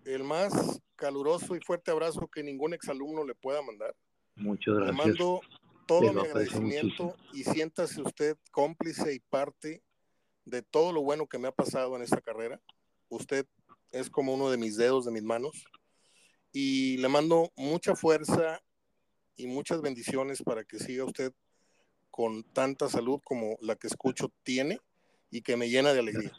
[0.05, 3.95] el más caluroso y fuerte abrazo que ningún exalumno le pueda mandar.
[4.37, 4.97] Muchas gracias.
[4.97, 5.41] Le mando
[5.87, 9.83] todo mi agradecimiento y siéntase usted cómplice y parte
[10.51, 12.61] de todo lo bueno que me ha pasado en esta carrera.
[13.09, 13.46] Usted
[13.92, 15.64] es como uno de mis dedos de mis manos
[16.53, 18.61] y le mando mucha fuerza
[19.36, 21.32] y muchas bendiciones para que siga usted
[22.11, 24.78] con tanta salud como la que escucho tiene
[25.30, 26.32] y que me llena de alegría.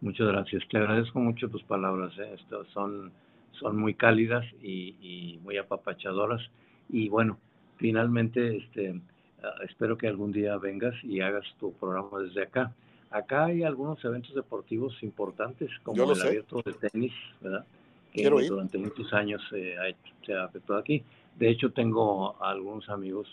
[0.00, 0.62] Muchas gracias.
[0.70, 2.12] Te agradezco mucho tus palabras.
[2.18, 2.36] ¿eh?
[2.38, 3.12] Estas son,
[3.58, 6.40] son muy cálidas y, y, muy apapachadoras.
[6.88, 7.38] Y bueno,
[7.76, 9.00] finalmente este,
[9.42, 12.74] ah, espero que algún día vengas y hagas tu programa desde acá.
[13.10, 17.66] Acá hay algunos eventos deportivos importantes, como el abierto de tenis, ¿verdad?
[18.12, 21.02] Que durante muchos años se ha efectuado aquí.
[21.36, 23.26] De hecho, tengo algunos amigos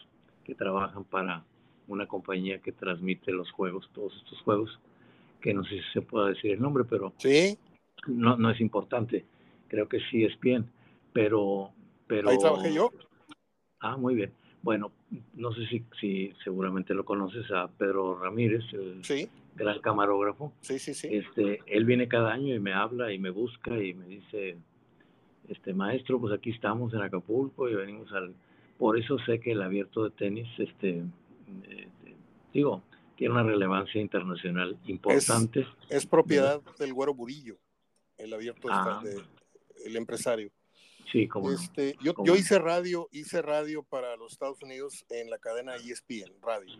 [0.44, 1.44] que trabajan para
[1.88, 4.80] una compañía que transmite los juegos, todos estos juegos,
[5.42, 7.58] que no sé si se puede decir el nombre, pero sí.
[8.08, 9.26] no, no es importante.
[9.68, 10.70] Creo que sí es bien,
[11.14, 11.72] pero,
[12.08, 12.30] pero...
[12.30, 12.92] Ahí trabajé yo.
[13.80, 14.32] Ah, muy bien.
[14.64, 14.92] Bueno,
[15.36, 19.04] no sé si, si seguramente lo conoces a Pedro Ramírez, el
[19.58, 20.54] gran camarógrafo.
[20.62, 21.10] Sí, sí, sí.
[21.12, 24.58] Este, él viene cada año y me habla y me busca y me dice,
[25.50, 28.34] este maestro, pues aquí estamos en Acapulco y venimos al...
[28.78, 31.04] Por eso sé que el abierto de tenis, este,
[31.68, 31.88] eh,
[32.54, 32.84] digo,
[33.16, 35.66] tiene una relevancia internacional importante.
[35.90, 37.58] Es, propiedad del Güero Burillo,
[38.18, 39.02] el abierto ah.
[39.04, 39.20] de,
[39.84, 40.52] el empresario.
[41.12, 45.40] Sí, como este, yo, yo, hice radio, hice radio para los Estados Unidos en la
[45.40, 46.76] cadena ESPN, radio.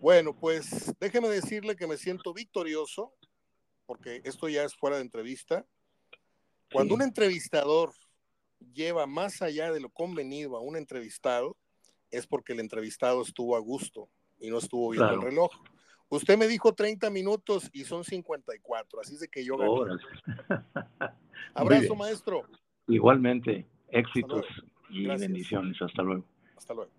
[0.00, 3.12] Bueno, pues déjeme decirle que me siento victorioso,
[3.86, 5.66] porque esto ya es fuera de entrevista.
[6.72, 7.92] Cuando un entrevistador
[8.72, 11.56] lleva más allá de lo convenido a un entrevistado,
[12.10, 14.08] es porque el entrevistado estuvo a gusto
[14.40, 15.50] y no estuvo viendo el reloj.
[16.08, 19.98] Usted me dijo 30 minutos y son 54, así es de que yo gané.
[21.54, 22.46] Abrazo, maestro.
[22.86, 24.44] Igualmente, éxitos
[24.90, 25.80] y bendiciones.
[25.80, 26.24] Hasta luego.
[26.56, 26.92] Hasta luego.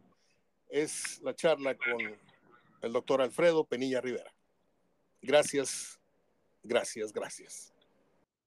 [0.67, 1.97] Es la charla con
[2.85, 4.31] el doctor Alfredo Penilla Rivera.
[5.21, 5.99] Gracias,
[6.61, 7.74] gracias, gracias.